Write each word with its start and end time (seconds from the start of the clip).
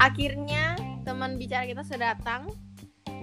akhirnya 0.00 0.74
teman 1.04 1.36
bicara 1.36 1.68
kita 1.68 1.84
sudah 1.84 2.16
datang. 2.16 2.48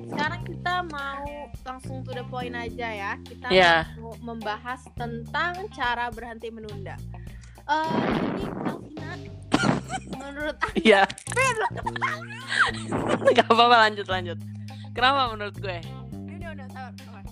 Sekarang 0.08 0.46
kita 0.46 0.86
mau 0.88 1.26
langsung 1.66 2.06
to 2.06 2.14
the 2.14 2.24
point 2.30 2.54
aja 2.54 2.88
ya. 2.88 3.12
Kita 3.20 3.50
Iya. 3.50 3.98
mau 3.98 4.14
membahas 4.24 4.86
tentang 4.94 5.68
cara 5.74 6.08
berhenti 6.14 6.48
menunda. 6.48 6.96
Eh, 7.68 8.08
ini 8.24 8.46
Alvina, 8.64 9.12
menurut 10.16 10.56
aku 10.56 10.76
Iya. 10.80 11.04
Gak 13.36 13.48
apa-apa 13.52 13.78
lanjut 13.90 14.08
lanjut. 14.08 14.38
Kenapa 14.94 15.34
menurut 15.34 15.58
gue? 15.58 15.78
udah 16.38 16.50
udah 16.56 16.68
sabar, 16.72 16.94
sabar. 16.96 17.24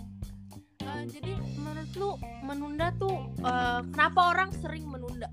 Eh, 0.84 1.02
jadi 1.08 1.32
menurut 1.56 1.92
lu 1.96 2.10
menunda 2.44 2.92
tuh 3.00 3.16
eh, 3.40 3.80
kenapa 3.94 4.36
orang 4.36 4.50
sering 4.60 4.84
menunda? 4.84 5.30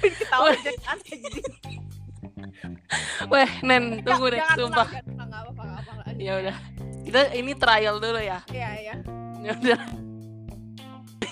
Ketawa 0.00 0.48
aja 0.52 0.72
kan. 0.82 0.98
Weh, 3.30 3.50
Nen, 3.64 4.04
tunggu 4.04 4.30
deh, 4.30 4.42
sumpah. 4.54 4.88
Ya 6.18 6.38
udah. 6.40 6.56
Kita 7.04 7.20
ini 7.36 7.52
trial 7.56 8.00
dulu 8.00 8.20
ya. 8.20 8.40
Iya, 8.48 8.70
iya. 8.80 8.94
Ya 9.44 9.52
udah. 9.58 9.80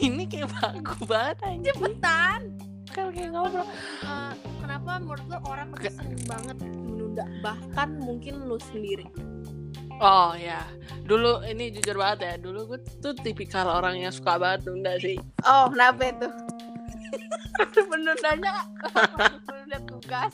Ini 0.02 0.22
kayak 0.26 0.50
bagus 0.58 1.00
banget 1.06 1.36
anjing. 1.46 1.74
Cepetan. 1.78 2.40
Kan 2.92 3.04
kayak 3.14 3.30
ngobrol. 3.32 3.64
Eh, 4.04 4.32
kenapa 4.60 4.90
menurut 5.00 5.24
lu 5.30 5.38
orang 5.48 5.68
tuh 5.72 5.92
sering 5.92 6.22
banget 6.28 6.56
menunda 6.60 7.24
bahkan 7.40 7.96
mungkin 8.00 8.48
lu 8.48 8.56
sendiri 8.60 9.06
Oh 10.02 10.34
ya, 10.34 10.66
dulu 11.06 11.46
ini 11.46 11.70
jujur 11.70 11.94
banget 11.94 12.18
ya. 12.26 12.34
Dulu 12.42 12.74
gue 12.74 12.80
tuh 12.98 13.14
tipikal 13.22 13.70
orang 13.70 14.02
yang 14.02 14.10
suka 14.10 14.34
banget 14.34 14.66
nunda 14.66 14.98
sih. 14.98 15.14
oh 15.46 15.70
kenapa 15.70 16.10
itu 16.10 16.26
menundanya 17.92 18.54
menunda 19.46 19.78
tugas 19.90 20.32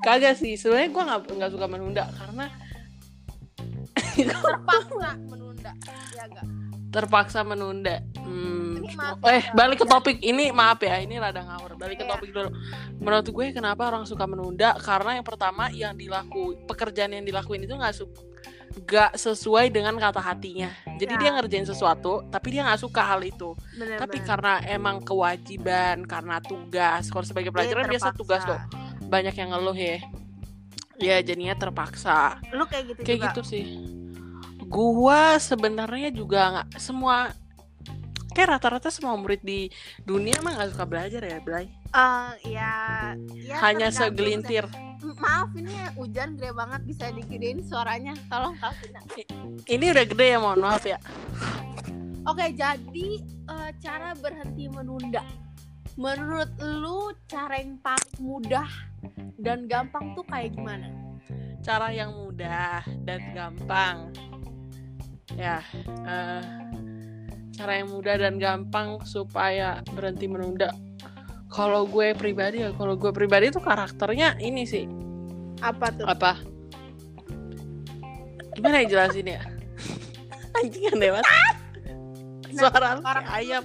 Kagak 0.00 0.34
sih, 0.36 0.56
sebenarnya 0.56 0.88
gue 0.90 1.02
nggak 1.04 1.20
nggak 1.36 1.50
suka 1.52 1.66
menunda 1.68 2.04
karena 2.16 2.46
terpaksa 4.16 5.10
menunda 5.20 5.72
ya 6.16 6.24
enggak 6.26 6.46
terpaksa 6.90 7.40
menunda. 7.46 8.02
Hmm. 8.18 8.82
Maaf 8.98 9.22
Eh, 9.22 9.38
ya. 9.38 9.54
balik 9.54 9.78
ke 9.78 9.86
topik 9.86 10.18
ini 10.26 10.50
maaf 10.50 10.82
ya, 10.82 10.98
ini 10.98 11.22
rada 11.22 11.46
ngawur. 11.46 11.78
Balik 11.78 12.02
ke 12.02 12.04
Iya. 12.04 12.10
topik 12.18 12.30
dulu. 12.34 12.50
Menurut 12.98 13.26
gue 13.30 13.46
kenapa 13.54 13.86
orang 13.86 14.02
suka 14.02 14.26
menunda? 14.26 14.74
Karena 14.74 15.14
yang 15.14 15.22
pertama 15.22 15.70
yang 15.70 15.94
dilaku 15.94 16.58
pekerjaan 16.66 17.14
yang 17.14 17.22
dilakuin 17.22 17.62
itu 17.62 17.78
nggak 17.78 17.94
su 17.94 18.10
nggak 18.70 19.18
sesuai 19.18 19.74
dengan 19.74 19.98
kata 19.98 20.22
hatinya. 20.22 20.70
Jadi 20.98 21.14
Ya. 21.16 21.20
dia 21.20 21.30
ngerjain 21.34 21.66
sesuatu, 21.66 22.22
tapi 22.30 22.54
dia 22.54 22.62
nggak 22.62 22.80
suka 22.80 23.02
hal 23.02 23.20
itu. 23.26 23.58
bener 23.74 23.98
tapi 23.98 24.22
karena 24.22 24.62
emang 24.66 25.02
kewajiban, 25.02 26.06
karena 26.06 26.38
tugas. 26.38 27.10
Kalau 27.10 27.26
sebagai 27.26 27.50
pelajaran 27.50 27.90
biasa 27.90 28.14
tugas 28.14 28.46
loh. 28.46 28.60
Banyak 29.10 29.34
yang 29.34 29.50
ngeluh 29.50 29.74
ya. 29.74 29.98
Ya 31.00 31.16
jadinya 31.24 31.56
terpaksa. 31.56 32.38
lu 32.52 32.68
kayak 32.68 32.94
gitu 32.94 33.00
Kayak 33.02 33.18
juga 33.18 33.26
gitu 33.32 33.42
sih. 33.42 33.64
Gua 34.70 35.40
sebenarnya 35.40 36.14
juga 36.14 36.40
nggak 36.62 36.68
semua 36.78 37.32
kayak 38.30 38.54
rata-rata 38.60 38.92
semua 38.94 39.18
murid 39.18 39.42
di 39.42 39.66
dunia 40.06 40.38
mah 40.38 40.54
nggak 40.54 40.70
suka 40.76 40.86
belajar 40.86 41.22
ya, 41.26 41.42
Blay. 41.42 41.66
Eh, 41.90 42.54
ya, 42.54 42.72
ya 43.34 43.56
Hanya 43.58 43.90
segelintir. 43.90 44.64
M- 44.70 45.18
Maaf 45.20 45.50
ini 45.52 45.74
hujan 45.98 46.38
gede 46.38 46.54
banget 46.54 46.80
bisa 46.86 47.10
digedein 47.10 47.60
suaranya. 47.60 48.14
Tolong 48.30 48.54
Kalvina. 48.56 49.00
Ini 49.66 49.84
udah 49.90 50.04
gede 50.06 50.26
ya, 50.30 50.38
mohon 50.38 50.60
maaf 50.62 50.86
ya. 50.86 50.96
Oke, 52.24 52.54
jadi 52.54 53.08
eh, 53.24 53.70
cara 53.82 54.14
berhenti 54.14 54.70
menunda. 54.70 55.24
Menurut 55.98 56.48
lu 56.62 57.10
cara 57.26 57.58
yang 57.58 57.76
paling 57.82 58.16
mudah 58.22 58.68
dan 59.36 59.66
gampang 59.66 60.14
tuh 60.14 60.24
kayak 60.24 60.54
gimana? 60.54 60.86
Cara 61.60 61.90
yang 61.90 62.14
mudah 62.14 62.80
dan 63.02 63.20
gampang. 63.34 64.14
Ya, 65.34 65.60
eh, 66.06 66.44
cara 67.52 67.72
yang 67.76 67.90
mudah 67.90 68.14
dan 68.16 68.38
gampang 68.38 69.02
supaya 69.04 69.82
berhenti 69.90 70.30
menunda. 70.30 70.70
Kalau 71.50 71.82
gue 71.90 72.14
pribadi 72.14 72.62
ya, 72.62 72.70
kalau 72.78 72.94
gue 72.94 73.10
pribadi 73.10 73.50
tuh 73.50 73.58
karakternya 73.58 74.38
ini 74.38 74.62
sih. 74.62 74.86
Apa 75.58 75.90
tuh? 75.90 76.06
apa? 76.06 76.38
Gimana 78.54 78.86
ya 78.86 78.86
jelasin 78.86 79.26
ya? 79.34 79.42
Anjing 80.62 80.94
aneh 80.94 81.10
banget. 81.10 81.26
Suara 82.54 82.98
Orang 83.02 83.26
ayam. 83.30 83.62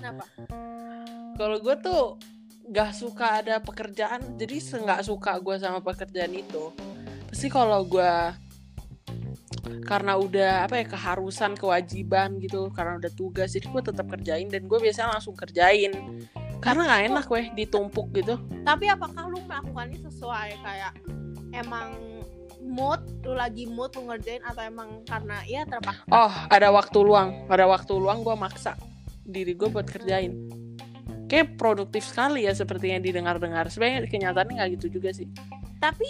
kalau 1.35 1.57
gue 1.62 1.75
tuh 1.78 2.01
gak 2.73 2.96
suka 2.97 3.44
ada 3.44 3.62
pekerjaan 3.62 4.40
jadi 4.40 4.57
nggak 4.57 5.06
suka 5.06 5.38
gue 5.38 5.56
sama 5.62 5.79
pekerjaan 5.85 6.34
itu. 6.34 6.73
Pasti 7.29 7.47
kalau 7.53 7.85
gue 7.85 8.13
karena 9.85 10.17
udah 10.17 10.66
apa 10.66 10.81
ya 10.81 10.85
keharusan 10.90 11.53
kewajiban 11.57 12.38
gitu 12.41 12.69
karena 12.73 12.97
udah 12.97 13.12
tugas 13.13 13.53
jadi 13.53 13.66
gue 13.69 13.81
tetap 13.81 14.06
kerjain 14.09 14.50
dan 14.50 14.66
gue 14.66 14.78
biasanya 14.78 15.17
langsung 15.17 15.34
kerjain 15.34 15.94
karena 16.64 16.82
nggak 16.88 17.04
enak 17.12 17.26
weh 17.30 17.46
ditumpuk 17.54 18.12
gitu 18.16 18.36
Tapi 18.64 18.86
apakah 18.90 19.30
lu 19.30 19.40
melakukannya 19.46 20.00
sesuai 20.02 20.50
kayak 20.64 20.94
emang 21.54 21.96
mood, 22.66 23.00
lu 23.22 23.38
lagi 23.38 23.70
mood 23.70 23.94
lu 23.94 24.10
ngerjain 24.10 24.42
atau 24.42 24.62
emang 24.66 25.06
karena 25.06 25.40
ya 25.46 25.64
terpaksa? 25.70 26.04
Oh, 26.10 26.34
ada 26.50 26.74
waktu 26.74 26.98
luang. 26.98 27.46
Ada 27.48 27.70
waktu 27.70 27.94
luang 27.94 28.26
gue 28.26 28.36
maksa 28.36 28.74
diri 29.24 29.54
gue 29.54 29.70
buat 29.70 29.86
kerjain. 29.86 30.34
Kayak 31.30 31.58
produktif 31.58 32.06
sekali 32.06 32.46
ya 32.50 32.54
seperti 32.54 32.94
yang 32.94 33.02
didengar-dengar. 33.06 33.70
Sebenarnya 33.70 34.10
kenyataannya 34.10 34.54
nggak 34.58 34.70
gitu 34.82 34.98
juga 35.00 35.14
sih. 35.14 35.30
Tapi 35.78 36.10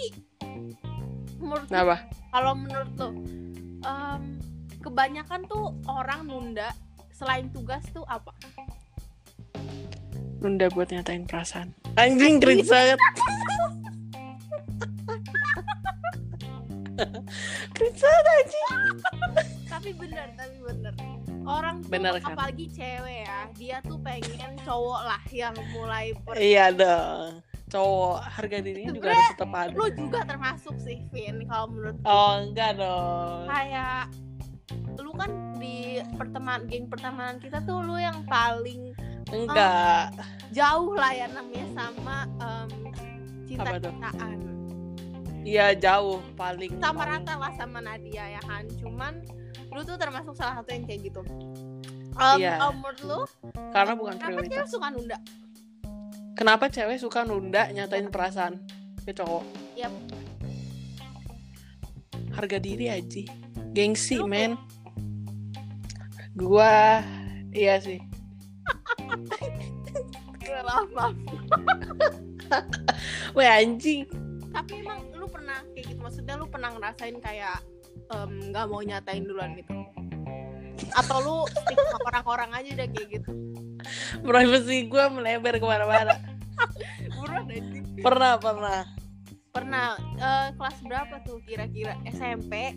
menurut 1.36 1.68
Kenapa? 1.68 2.08
kalau 2.32 2.52
menurut 2.56 2.90
lu 2.96 3.08
em, 3.84 4.22
kebanyakan 4.80 5.40
tuh 5.46 5.76
orang 5.86 6.24
nunda 6.24 6.72
selain 7.12 7.52
tugas 7.52 7.84
tuh 7.92 8.04
apa? 8.08 8.32
Nunda 10.38 10.68
buat 10.70 10.88
nyatain 10.88 11.24
perasaan. 11.24 11.72
Anjing 11.96 12.38
cringe 12.38 12.68
banget. 12.68 13.00
cringe 17.72 17.98
banget 17.98 18.24
anjing. 18.26 18.70
tapi 19.66 19.90
bener 19.92 20.26
tapi 20.32 20.56
bener 20.58 20.94
orang 21.44 21.84
tuh 21.84 21.90
Bener 21.92 22.16
kan? 22.16 22.32
apalagi 22.32 22.66
cewek 22.70 23.18
ya 23.22 23.38
dia 23.52 23.76
tuh 23.80 24.00
pengen 24.00 24.56
cowok 24.64 25.00
lah 25.04 25.22
yang 25.28 25.52
mulai 25.70 26.16
per 26.16 26.34
Iya 26.34 26.72
dong. 26.72 27.44
Cowok 27.66 28.16
harga 28.22 28.56
dirinya 28.62 28.92
juga 28.94 29.10
harus 29.10 29.28
tetap 29.34 29.50
ada. 29.52 29.74
lu 29.74 29.86
juga 29.92 30.20
termasuk 30.24 30.76
sih 30.78 31.02
Vin 31.10 31.44
kalau 31.44 31.66
menurut 31.68 31.96
Oh 32.02 32.40
enggak 32.40 32.78
dong. 32.78 33.44
kayak 33.46 34.08
lu 34.96 35.12
kan 35.12 35.30
di 35.56 35.76
pertemanan 36.16 36.64
geng 36.66 36.86
pertemanan 36.88 37.36
kita 37.36 37.60
tuh 37.62 37.84
lu 37.84 37.96
yang 37.96 38.24
paling 38.24 38.96
Enggak. 39.28 40.14
jauh 40.48 40.94
lah 40.94 41.10
ya 41.10 41.26
namanya 41.26 41.66
sama 41.72 42.16
tuh? 42.30 42.66
cinta-cintaan 43.46 44.38
Iya 45.42 45.74
jauh 45.74 46.18
paling. 46.34 46.74
sama 46.76 46.94
paling- 47.00 47.22
rata 47.22 47.34
lah 47.36 47.52
sama 47.54 47.78
Nadia 47.78 48.24
ya 48.28 48.42
kan 48.42 48.66
cuman 48.76 49.22
lu 49.68 49.82
tuh 49.82 49.94
termasuk 49.94 50.32
salah 50.32 50.58
satu 50.58 50.70
yang 50.70 50.84
kayak 50.84 51.00
gitu 51.04 51.22
Em, 52.16 52.38
Iya. 52.40 52.56
menurut 52.72 53.00
lu 53.02 53.20
Karena 53.70 53.92
bukan 53.92 54.14
kenapa 54.14 54.30
prioritas. 54.32 54.54
cewek 54.56 54.68
suka 54.70 54.88
nunda 54.88 55.18
Kenapa 56.32 56.64
cewek 56.66 56.98
suka 56.98 57.20
nunda 57.22 57.62
nyatain 57.70 58.06
perasaan 58.06 58.54
ke 59.00 59.10
cowok? 59.10 59.44
Yap. 59.74 59.92
Harga 62.30 62.58
diri 62.58 62.88
aja. 62.88 63.24
Gengsi, 63.72 64.16
Lu 64.16 64.28
men. 64.28 64.60
Gua 66.34 67.00
iya 67.50 67.76
sih. 67.78 68.00
Gue 70.40 70.60
maaf 70.62 70.88
maaf 70.94 71.14
Weh 73.34 73.48
anjing. 73.50 74.06
tapi 74.54 74.80
emang 74.80 75.04
lu 75.12 75.28
pernah 75.28 75.60
kayak 75.76 75.92
gitu? 75.92 76.00
Maksudnya 76.00 76.34
lu 76.40 76.48
pernah 76.48 76.72
ngerasain 76.72 77.20
kayak 77.20 77.60
nggak 78.50 78.64
mau 78.72 78.80
nyatain 78.80 79.28
duluan 79.28 79.52
gitu? 79.58 79.74
Atau 80.96 81.18
lu 81.20 81.36
stick 81.50 81.76
sama 81.76 82.08
orang-orang 82.08 82.50
aja 82.56 82.68
udah 82.80 82.88
kayak 82.88 83.08
gitu? 83.20 83.30
Privacy 84.24 84.88
gua 84.88 85.12
melebar 85.12 85.60
ke 85.60 85.66
mana-mana. 85.66 86.16
pernah, 88.00 88.40
pernah. 88.40 88.80
pernah. 89.52 89.88
Eh, 90.16 90.48
kelas 90.56 90.78
berapa 90.84 91.14
tuh 91.24 91.40
kira-kira? 91.44 91.96
SMP 92.08 92.76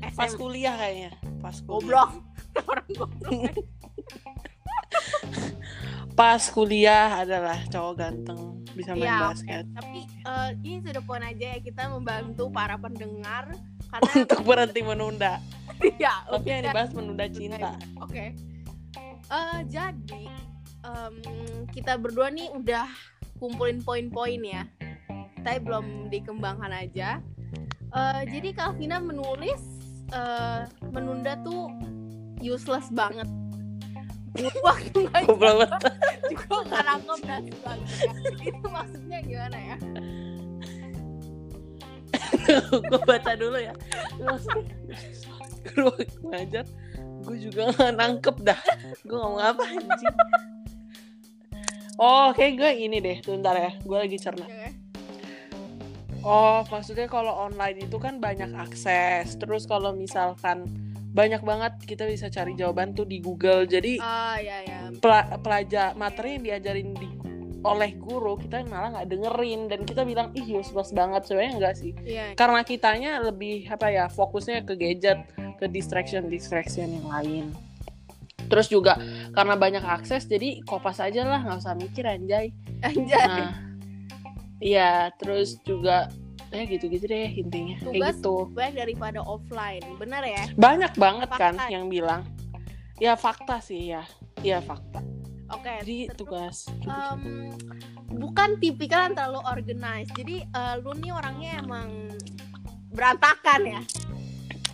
Pas 0.00 0.30
SMP 0.30 0.38
kuliah 0.40 0.74
kayaknya. 0.78 1.10
Pas 1.42 1.56
kuliah. 1.62 2.06
goblok. 2.08 2.10
Orang 2.70 2.88
goblok 2.94 3.34
Pas 6.18 6.42
kuliah 6.52 7.24
adalah 7.24 7.56
cowok 7.72 7.94
ganteng 7.96 8.60
bisa 8.70 8.94
main 8.94 9.10
oke. 9.10 9.22
basket. 9.34 9.64
tapi 9.74 10.06
eh, 10.06 10.50
ini 10.62 10.78
sudah 10.84 11.02
poin 11.02 11.24
aja 11.26 11.56
ya 11.56 11.58
kita 11.58 11.90
membantu 11.90 12.48
para 12.54 12.78
pendengar 12.78 13.50
karena 13.90 14.10
Untuk 14.22 14.40
berhenti 14.46 14.80
menunda. 14.86 15.32
ya 16.02 16.22
Tapi 16.28 16.46
yang 16.46 16.62
udah. 16.62 16.70
dibahas 16.70 16.90
menunda 16.94 17.26
cinta. 17.26 17.72
Oke. 17.98 18.36
Eh, 19.30 19.60
jadi 19.70 20.22
em, 20.86 21.14
kita 21.70 21.98
berdua 21.98 22.30
nih 22.30 22.50
udah 22.54 22.86
kumpulin 23.38 23.80
poin-poin 23.82 24.40
ya. 24.42 24.64
tapi 25.40 25.56
belum 25.64 26.12
dikembangkan 26.12 26.68
aja. 26.68 27.24
Eh, 27.90 28.22
jadi 28.28 28.52
Kalvina 28.52 29.00
menulis 29.00 29.62
eh, 30.12 30.68
menunda 30.92 31.40
tuh 31.40 31.72
useless 32.44 32.92
banget. 32.92 33.26
Waktu 34.38 34.98
Goblok 35.10 35.38
banget. 35.42 35.70
juga 36.30 36.56
nggak 36.70 36.82
nangkep 36.86 37.20
dan 37.26 37.42
sebagainya. 37.50 38.12
Itu 38.46 38.68
maksudnya 38.70 39.18
gimana 39.26 39.58
ya? 39.58 39.76
gue 42.90 43.00
baca 43.02 43.32
dulu 43.34 43.58
ya. 43.58 43.74
Gue 45.74 46.04
ngajar. 46.30 46.64
Gue 47.26 47.36
juga 47.42 47.74
nggak 47.74 47.92
nangkep 47.98 48.36
dah. 48.46 48.60
Gue 49.02 49.18
ngomong 49.18 49.42
apa 49.42 49.62
anjing? 49.66 50.16
Oh 52.00 52.30
kayak 52.32 52.52
gue 52.56 52.70
ini 52.86 53.02
deh. 53.02 53.18
Sebentar 53.20 53.54
ya. 53.58 53.74
Gue 53.82 53.98
lagi 53.98 54.16
cerna. 54.16 54.46
Oke. 54.46 54.68
oh 56.20 56.60
maksudnya 56.68 57.08
kalau 57.08 57.32
online 57.48 57.88
itu 57.88 57.96
kan 57.98 58.22
banyak 58.22 58.54
akses. 58.54 59.34
Terus 59.36 59.66
kalau 59.66 59.90
misalkan 59.92 60.89
banyak 61.10 61.40
banget 61.40 61.72
kita 61.84 62.04
bisa 62.04 62.26
cari 62.26 62.54
jawaban 62.54 62.92
tuh 62.92 63.02
di 63.02 63.18
Google 63.18 63.64
jadi 63.64 63.98
Ah 63.98 64.38
ya 64.38 64.62
ya. 64.62 64.80
pela- 64.96 65.36
pelajar 65.36 65.92
materi 65.92 66.38
yang 66.38 66.44
diajarin 66.44 66.90
di 66.92 67.08
oleh 67.60 67.92
guru 67.92 68.34
kita 68.36 68.64
malah 68.64 68.88
nggak 68.94 69.08
dengerin 69.10 69.60
dan 69.66 69.80
kita 69.82 70.00
bilang 70.00 70.32
ih 70.32 70.48
useless 70.54 70.90
banget 70.90 71.26
sebenarnya 71.26 71.52
enggak 71.52 71.74
sih 71.76 71.92
Iya. 72.00 72.32
karena 72.32 72.60
kitanya 72.62 73.20
lebih 73.20 73.68
apa 73.68 73.86
ya 73.86 74.06
fokusnya 74.06 74.64
ke 74.64 74.74
gadget 74.74 75.20
ke 75.58 75.66
distraction 75.66 76.24
distraction 76.26 76.88
yang 76.88 77.04
lain 77.06 77.44
terus 78.46 78.66
juga 78.66 78.96
karena 79.30 79.54
banyak 79.54 79.84
akses 79.84 80.24
jadi 80.24 80.64
kopas 80.64 80.98
aja 80.98 81.22
lah 81.22 81.38
nggak 81.38 81.60
usah 81.60 81.74
mikir 81.74 82.02
anjay 82.02 82.48
Anjay. 82.80 83.28
nah 83.28 83.52
iya 84.58 84.90
terus 85.12 85.60
juga 85.60 86.08
ya 86.50 86.62
gitu-gitu 86.66 87.06
deh 87.06 87.30
intinya 87.38 87.78
kayak 87.78 87.94
Tugas 87.94 88.16
gitu 88.18 88.34
Banyak 88.50 88.74
daripada 88.74 89.20
offline. 89.22 89.84
Benar 89.96 90.22
ya? 90.26 90.44
banyak 90.58 90.92
banget 90.98 91.30
kan 91.30 91.54
Fakta. 91.54 91.70
yang 91.70 91.86
bilang 91.86 92.26
ya 92.98 93.16
fakta 93.16 93.62
sih 93.64 93.96
ya 93.96 94.04
ya 94.42 94.60
fakta 94.60 95.00
Oke. 95.48 95.72
jadi 95.82 96.12
terus, 96.12 96.18
tugas 96.18 96.56
em, 96.84 97.48
bukan 98.12 98.60
tipikal 98.60 99.08
yang 99.08 99.14
terlalu 99.16 99.40
organized. 99.46 100.12
Jadi 100.14 100.44
eh, 100.44 100.74
lu 100.78 100.92
nih 100.94 101.10
orangnya 101.10 101.50
emang 101.58 101.88
berantakan 102.90 103.60
ya. 103.64 103.82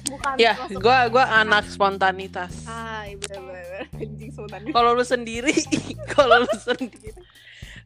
Bukan 0.06 0.32
ya 0.38 0.54
gue 0.70 0.98
gua 1.10 1.24
anak 1.42 1.66
spontanitas 1.66 2.62
Ah, 2.64 3.02
iya 3.10 3.18
bener-bener 3.18 4.70
kalau 4.76 4.94
lu 4.94 5.02
sendiri 5.02 5.50
kalau 6.14 6.46
lu 6.46 6.54
sendiri 6.56 7.10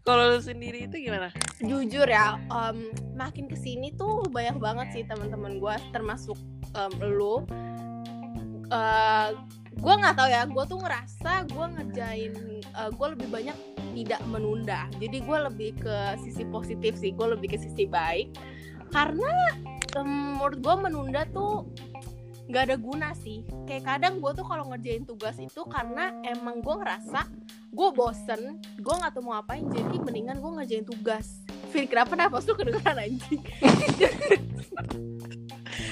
kalau 0.00 0.37
lu 0.37 0.41
sendiri 0.41 0.88
itu 0.88 0.97
gimana 0.97 1.29
Jujur 1.61 2.08
ya, 2.08 2.41
em, 2.49 2.88
makin 3.12 3.44
ke 3.47 3.56
sini 3.56 3.93
tuh 3.94 4.25
banyak 4.32 4.56
banget 4.56 4.88
sih 4.97 5.02
teman-teman 5.05 5.61
gue, 5.61 5.75
termasuk 5.93 6.37
em, 6.73 6.93
lu. 7.05 7.44
Eh, 8.70 9.29
gue 9.76 9.94
nggak 9.97 10.14
tahu 10.17 10.29
ya, 10.31 10.43
gue 10.49 10.64
tuh 10.64 10.79
ngerasa 10.81 11.32
gue 11.52 11.67
ngerjain, 11.76 12.32
gue 12.70 13.06
lebih 13.12 13.29
banyak 13.29 13.56
tidak 13.93 14.23
menunda. 14.31 14.87
Jadi 14.97 15.20
gue 15.20 15.38
lebih 15.50 15.70
ke 15.81 15.97
sisi 16.23 16.47
positif 16.49 16.97
sih, 16.97 17.12
gue 17.12 17.26
lebih 17.37 17.52
ke 17.52 17.58
sisi 17.61 17.85
baik. 17.85 18.32
Karena 18.94 19.52
em, 20.00 20.38
menurut 20.38 20.58
gue 20.64 20.75
menunda 20.81 21.26
tuh 21.35 21.69
nggak 22.50 22.62
ada 22.70 22.76
guna 22.76 23.08
sih. 23.14 23.47
Kayak 23.64 23.97
kadang 23.97 24.19
gue 24.19 24.32
tuh 24.35 24.44
kalau 24.44 24.69
ngerjain 24.75 25.06
tugas 25.06 25.38
itu 25.38 25.62
karena 25.70 26.11
emang 26.26 26.58
gue 26.61 26.75
ngerasa 26.75 27.31
gue 27.70 27.88
bosen, 27.94 28.58
gue 28.82 28.94
nggak 28.99 29.14
tahu 29.14 29.31
mau 29.31 29.38
ngapain, 29.38 29.62
jadi 29.70 29.97
mendingan 30.02 30.43
gue 30.43 30.50
ngerjain 30.58 30.82
tugas. 30.82 31.47
Fir, 31.70 31.87
kenapa 31.87 32.19
nafas 32.19 32.50
lu 32.50 32.58
kedengeran 32.58 32.99
anjing? 32.99 33.38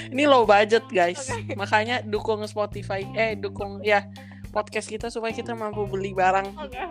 ini 0.09 0.25
low 0.25 0.43
budget 0.43 0.83
guys 0.89 1.29
Oke. 1.29 1.53
makanya 1.53 2.01
dukung 2.01 2.41
Spotify 2.49 3.05
eh 3.13 3.37
dukung 3.37 3.79
ya 3.85 4.09
podcast 4.49 4.89
kita 4.89 5.13
supaya 5.13 5.31
kita 5.31 5.53
mampu 5.53 5.85
beli 5.85 6.11
barang 6.17 6.57
Oke. 6.57 6.83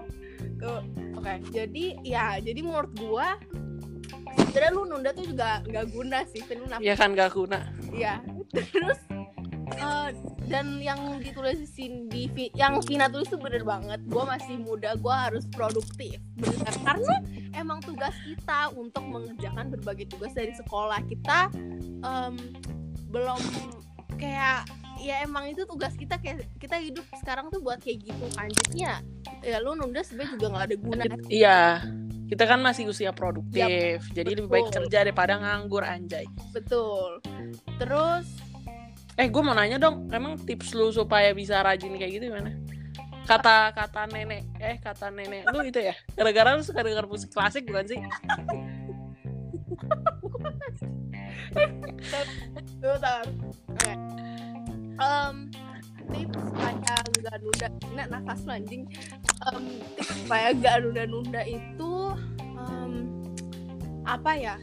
Tuh, 0.59 0.83
oke. 1.15 1.55
Jadi 1.55 2.03
ya, 2.03 2.39
jadi 2.43 2.67
menurut 2.67 2.91
gua 2.99 3.39
sebenarnya 4.51 4.75
lu 4.75 4.83
nunda 4.91 5.11
tuh 5.15 5.27
juga 5.31 5.63
nggak 5.63 5.87
guna 5.95 6.27
sih, 6.27 6.43
Vin. 6.47 6.63
Lu 6.63 6.67
nafas 6.67 6.83
ya 6.83 6.95
kan 6.99 7.15
gak 7.15 7.31
guna 7.31 7.59
Iya. 7.95 8.23
Terus 8.51 8.99
eh, 9.77 10.09
dan 10.49 10.81
yang 10.81 11.21
ditulisin 11.21 12.09
di 12.09 12.33
yang 12.57 12.81
Vina 12.81 13.13
tulis 13.13 13.29
tuh 13.29 13.37
bener 13.37 13.67
banget. 13.67 14.01
Gue 14.09 14.25
masih 14.25 14.57
muda, 14.57 14.97
gue 14.97 15.15
harus 15.15 15.45
produktif. 15.53 16.17
Bener 16.41 16.73
karena 16.81 17.17
emang 17.53 17.85
tugas 17.85 18.15
kita 18.25 18.73
untuk 18.73 19.05
mengerjakan 19.05 19.69
berbagai 19.75 20.09
tugas 20.09 20.33
dari 20.33 20.55
sekolah 20.57 21.03
kita 21.05 21.53
em, 22.01 22.35
belum 23.11 23.41
kayak 24.17 24.69
ya 24.99 25.23
emang 25.23 25.47
itu 25.55 25.63
tugas 25.63 25.95
kita 25.95 26.19
kayak 26.19 26.47
kita 26.59 26.77
hidup 26.83 27.07
sekarang 27.23 27.49
tuh 27.55 27.63
buat 27.63 27.79
kayak 27.79 28.03
gitu 28.03 28.27
kan 28.35 28.51
jadinya 28.51 28.99
ya 29.47 29.63
lu 29.63 29.79
nunda 29.79 30.03
sebenarnya 30.03 30.35
juga 30.35 30.47
nggak 30.51 30.65
ada 30.67 30.77
guna 30.77 31.03
iya 31.31 31.61
kita 32.29 32.45
kan 32.45 32.61
masih 32.61 32.91
usia 32.91 33.15
produktif 33.15 34.03
jadi 34.11 34.35
lebih 34.35 34.51
baik 34.51 34.69
betul. 34.69 34.77
kerja 34.83 35.07
daripada 35.07 35.39
nganggur 35.39 35.87
anjay 35.87 36.27
betul 36.51 37.23
terus 37.79 38.27
eh 39.19 39.27
gue 39.27 39.43
mau 39.43 39.51
nanya 39.51 39.83
dong 39.83 40.07
emang 40.15 40.39
tips 40.39 40.79
lu 40.79 40.95
supaya 40.95 41.35
bisa 41.35 41.59
rajin 41.59 41.91
kayak 41.99 42.13
gitu 42.15 42.31
gimana? 42.31 42.55
Kata 43.27 43.75
kata 43.75 44.07
nenek 44.15 44.47
eh 44.63 44.79
kata 44.79 45.11
nenek 45.11 45.43
lu 45.51 45.67
itu 45.67 45.83
ya? 45.83 45.95
Gara-gara 46.15 46.55
lu 46.55 46.63
suka 46.63 46.87
denger 46.87 47.11
musik 47.11 47.35
klasik 47.35 47.67
bukan 47.67 47.85
sih? 47.91 47.99
Bentar. 52.79 53.27
Oke. 53.75 53.93
Em, 54.99 55.37
tips 56.15 56.39
supaya 56.39 56.75
nggak 57.19 57.37
nunda 57.43 57.69
nah, 57.99 58.07
nafas 58.07 58.47
anjing. 58.47 58.87
Em, 59.51 59.65
tips 59.99 60.15
supaya 60.23 60.55
nggak 60.55 60.77
nunda-nunda 60.87 61.43
itu 61.43 61.93
em, 62.39 62.93
apa 64.07 64.33
ya 64.39 64.57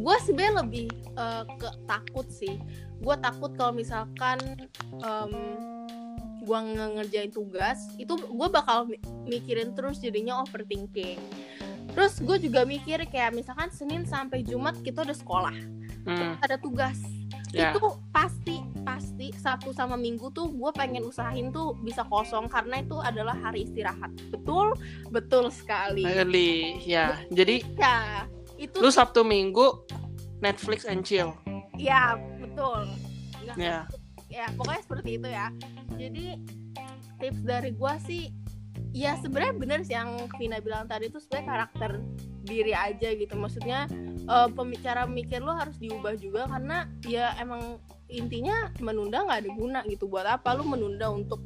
gue 0.00 0.16
sebenarnya 0.24 0.64
lebih 0.64 0.86
eh, 1.14 1.44
ke 1.60 1.68
takut 1.84 2.26
sih. 2.32 2.56
Gue 3.00 3.16
takut 3.20 3.52
kalau 3.56 3.72
misalkan 3.72 4.40
em, 5.00 5.32
gue 6.40 6.58
nge- 6.58 6.92
ngerjain 7.00 7.32
tugas 7.32 7.78
itu 8.00 8.16
gue 8.16 8.48
bakal 8.48 8.88
mi- 8.88 9.00
mikirin 9.28 9.76
terus 9.76 10.00
jadinya 10.00 10.40
overthinking. 10.44 11.20
Terus 11.92 12.22
gue 12.22 12.36
juga 12.40 12.64
mikir 12.64 13.02
kayak 13.08 13.34
misalkan 13.34 13.68
Senin 13.74 14.06
sampai 14.06 14.46
Jumat 14.46 14.78
kita 14.80 15.02
udah 15.02 15.16
sekolah 15.16 15.56
hmm, 16.06 16.38
ada 16.40 16.56
tugas. 16.56 16.96
Ya. 17.50 17.74
Itu 17.74 17.98
pasti 18.14 18.62
pasti 18.86 19.34
Sabtu 19.34 19.74
sama 19.74 19.98
Minggu 19.98 20.30
tuh 20.30 20.54
gue 20.54 20.70
pengen 20.70 21.02
usahain 21.02 21.50
tuh 21.50 21.74
bisa 21.82 22.06
kosong 22.06 22.46
karena 22.46 22.78
itu 22.78 22.94
adalah 23.02 23.34
hari 23.34 23.66
istirahat. 23.66 24.14
Betul 24.30 24.78
betul 25.10 25.50
sekali. 25.50 26.06
Early, 26.06 26.78
ya. 26.86 27.18
Jadi 27.34 27.66
ya 27.74 28.30
itu 28.60 28.76
lu 28.76 28.92
Sabtu 28.92 29.24
Minggu 29.24 29.88
Netflix 30.38 30.84
and 30.84 31.00
chill. 31.00 31.32
Ya 31.74 32.16
betul. 32.36 32.84
Nggak- 33.40 33.56
ya. 33.56 33.78
Ya 34.28 34.46
pokoknya 34.54 34.82
seperti 34.84 35.10
itu 35.16 35.28
ya. 35.28 35.48
Jadi 35.96 36.26
tips 37.18 37.40
dari 37.42 37.70
gue 37.72 37.94
sih 38.04 38.22
ya 38.92 39.16
sebenarnya 39.18 39.54
bener 39.56 39.80
sih 39.82 39.94
yang 39.94 40.12
Vina 40.36 40.60
bilang 40.60 40.86
tadi 40.86 41.08
itu 41.08 41.18
sebenarnya 41.18 41.46
karakter 41.48 41.90
diri 42.42 42.72
aja 42.72 43.08
gitu. 43.10 43.34
Maksudnya 43.34 43.88
eh, 44.22 44.48
pemi- 44.52 44.78
cara 44.78 45.04
mikir 45.04 45.40
lo 45.40 45.52
harus 45.52 45.76
diubah 45.76 46.14
juga 46.14 46.44
karena 46.46 46.84
ya 47.04 47.32
emang 47.36 47.80
intinya 48.06 48.70
menunda 48.78 49.24
nggak 49.24 49.40
ada 49.44 49.50
guna 49.52 49.80
gitu. 49.86 50.04
Buat 50.04 50.26
apa 50.30 50.52
lu 50.52 50.64
menunda 50.64 51.08
untuk 51.08 51.40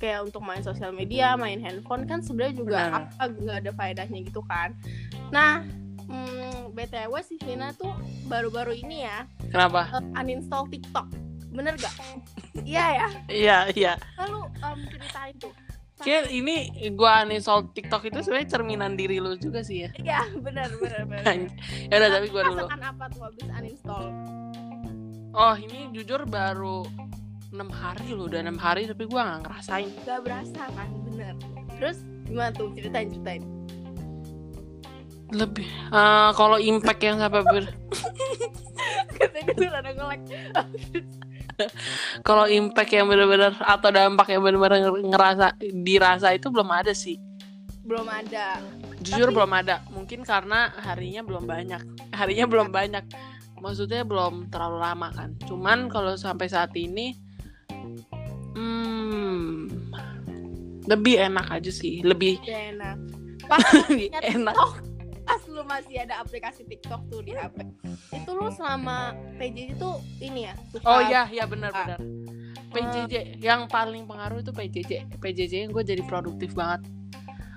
kayak 0.00 0.32
untuk 0.32 0.40
main 0.40 0.64
sosial 0.64 0.96
media 0.96 1.36
main 1.36 1.60
handphone 1.60 2.08
kan 2.08 2.24
sebenarnya 2.24 2.56
juga 2.56 2.78
apa 3.12 3.22
nggak 3.28 3.56
ada 3.60 3.70
faedahnya 3.70 4.18
gitu 4.24 4.40
kan. 4.44 4.72
Nah 5.28 5.60
hmm, 6.10 6.74
btw 6.74 7.14
si 7.22 7.38
Vina 7.38 7.70
tuh 7.78 7.94
baru-baru 8.26 8.74
ini 8.74 9.06
ya. 9.06 9.24
Kenapa? 9.50 9.86
Eh, 9.94 10.20
uninstall 10.20 10.66
TikTok. 10.66 11.06
Bener 11.50 11.74
gak? 11.78 11.94
Iya 12.62 12.84
ya? 12.94 13.08
Iya 13.26 13.58
iya. 13.74 13.92
Lalu 14.18 14.40
em, 14.58 14.78
ceritain 14.90 15.34
tuh. 15.38 15.54
Kayak 16.00 16.32
ini 16.32 16.72
gua 16.96 17.28
uninstall 17.28 17.68
TikTok 17.76 18.08
itu 18.08 18.18
sebenarnya 18.24 18.48
cerminan 18.48 18.96
diri 18.96 19.20
lu 19.20 19.36
juga 19.36 19.60
sih 19.60 19.84
ya. 19.84 19.90
Iya 20.00 20.20
bener 20.40 20.70
bener 20.80 21.02
bener. 21.04 21.24
Ya 21.90 21.94
udah 22.00 22.10
tapi 22.10 22.26
gua 22.32 22.42
dulu. 22.48 22.64
Rasakan 22.66 22.82
apa 22.82 23.04
tuh 23.12 23.20
habis 23.26 23.44
uninstall? 23.46 24.06
Oh, 25.30 25.54
ini 25.54 25.94
jujur 25.94 26.26
baru 26.26 26.82
enam 27.50 27.70
hari 27.70 28.14
loh, 28.14 28.30
udah 28.30 28.40
enam 28.46 28.58
hari 28.58 28.86
tapi 28.86 29.10
gua 29.10 29.26
nggak 29.26 29.40
ngerasain. 29.46 29.90
Gak 30.06 30.20
berasa 30.22 30.62
kan 30.74 30.88
bener. 31.06 31.34
Terus 31.76 31.98
gimana 32.26 32.50
tuh? 32.54 32.70
Ceritain 32.78 33.10
ceritain 33.10 33.42
Lebih 35.30 35.66
eh, 35.66 36.30
kalau 36.34 36.58
impact 36.58 37.00
yang 37.02 37.16
sampai 37.22 37.42
ber 37.46 37.64
kalau 42.24 42.48
impact 42.48 42.90
yang 42.92 43.04
benar-benar 43.04 43.52
atau 43.60 43.92
dampak 43.92 44.32
yang 44.32 44.40
benar-benar 44.40 44.80
ngerasa 44.96 45.46
dirasa 45.60 46.32
itu 46.32 46.48
belum 46.48 46.68
ada 46.72 46.92
sih. 46.96 47.20
Belum 47.84 48.08
ada. 48.08 48.60
Jujur 49.04 49.28
Tapi- 49.28 49.36
belum 49.36 49.52
ada. 49.52 49.76
Mungkin 49.92 50.24
karena 50.24 50.72
harinya 50.80 51.20
belum 51.20 51.44
banyak. 51.44 51.82
Harinya 52.16 52.46
belum 52.48 52.68
banyak. 52.72 53.04
Maksudnya 53.60 54.08
belum 54.08 54.48
terlalu 54.48 54.78
lama 54.80 55.08
kan. 55.12 55.36
Cuman 55.44 55.92
kalau 55.92 56.16
sampai 56.16 56.48
saat 56.48 56.72
ini 56.80 57.12
hmm, 58.56 59.68
lebih 60.88 61.20
enak 61.20 61.60
aja 61.60 61.68
sih. 61.68 62.00
Lebih 62.00 62.40
Ya, 62.40 62.72
enak. 62.72 62.96
Pas 63.50 63.60
lebih 63.84 64.08
enak 64.16 64.89
pas 65.30 65.42
lu 65.46 65.62
masih 65.62 66.02
ada 66.02 66.18
aplikasi 66.18 66.66
TikTok 66.66 67.06
tuh 67.06 67.22
di 67.22 67.38
HP 67.38 67.62
itu 68.18 68.30
lu 68.34 68.50
selama 68.50 69.14
PJJ 69.38 69.78
tuh 69.78 70.02
ini 70.18 70.50
ya 70.50 70.58
suka 70.74 70.90
oh 70.90 71.00
iya 71.06 71.30
iya 71.30 71.46
benar-benar 71.46 72.02
PJJ 72.74 73.38
yang 73.38 73.70
paling 73.70 74.10
pengaruh 74.10 74.42
itu 74.42 74.50
PJJ 74.50 75.22
PJJ 75.22 75.52
yang 75.66 75.70
gue 75.74 75.82
jadi 75.82 76.02
produktif 76.06 76.54
banget. 76.54 76.86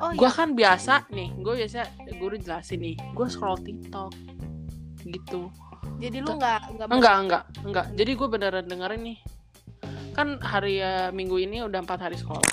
Oh 0.02 0.10
gue 0.10 0.26
iya 0.26 0.34
kan 0.34 0.58
biasa 0.58 1.06
nih 1.14 1.30
gue 1.38 1.54
biasa 1.54 1.86
guru 2.18 2.36
jelasin 2.38 2.82
nih 2.82 2.98
gue 2.98 3.28
scroll 3.30 3.62
TikTok 3.62 4.10
gitu. 5.06 5.54
Jadi 6.02 6.18
lu 6.18 6.34
nggak 6.34 6.78
nggak 6.78 6.88
enggak 6.90 7.16
enggak 7.26 7.44
enggak. 7.62 7.86
Jadi 7.94 8.12
gue 8.18 8.28
beneran 8.30 8.66
dengerin 8.66 9.02
nih. 9.06 9.18
Kan 10.18 10.42
hari 10.42 10.82
eh, 10.82 11.10
minggu 11.14 11.38
ini 11.38 11.62
udah 11.62 11.86
empat 11.86 12.10
hari 12.10 12.18
sekolah. 12.18 12.50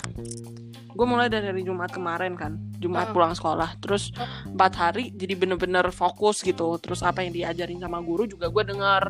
Gue 0.93 1.07
mulai 1.09 1.33
dari 1.33 1.49
hari 1.49 1.65
Jumat 1.65 1.93
kemarin 1.93 2.37
kan 2.37 2.70
Jumat 2.81 3.07
Heeh. 3.07 3.15
pulang 3.15 3.35
sekolah 3.37 3.77
terus 3.77 4.09
empat 4.49 4.73
hari 4.75 5.13
jadi 5.13 5.37
bener-bener 5.37 5.85
fokus 5.93 6.41
gitu 6.41 6.81
terus 6.81 7.05
apa 7.05 7.21
yang 7.21 7.31
diajarin 7.31 7.79
sama 7.79 8.01
guru 8.01 8.25
juga 8.25 8.49
gue 8.49 8.65
denger 8.67 9.03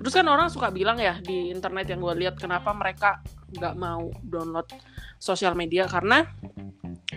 terus 0.00 0.12
kan 0.12 0.26
orang 0.26 0.48
suka 0.48 0.68
bilang 0.68 0.96
ya 0.96 1.20
di 1.20 1.48
internet 1.48 1.84
yang 1.86 2.00
gue 2.00 2.14
lihat 2.18 2.36
kenapa 2.36 2.72
mereka 2.72 3.20
nggak 3.54 3.74
mau 3.76 4.08
download 4.20 4.66
sosial 5.16 5.52
media 5.52 5.84
karena 5.84 6.24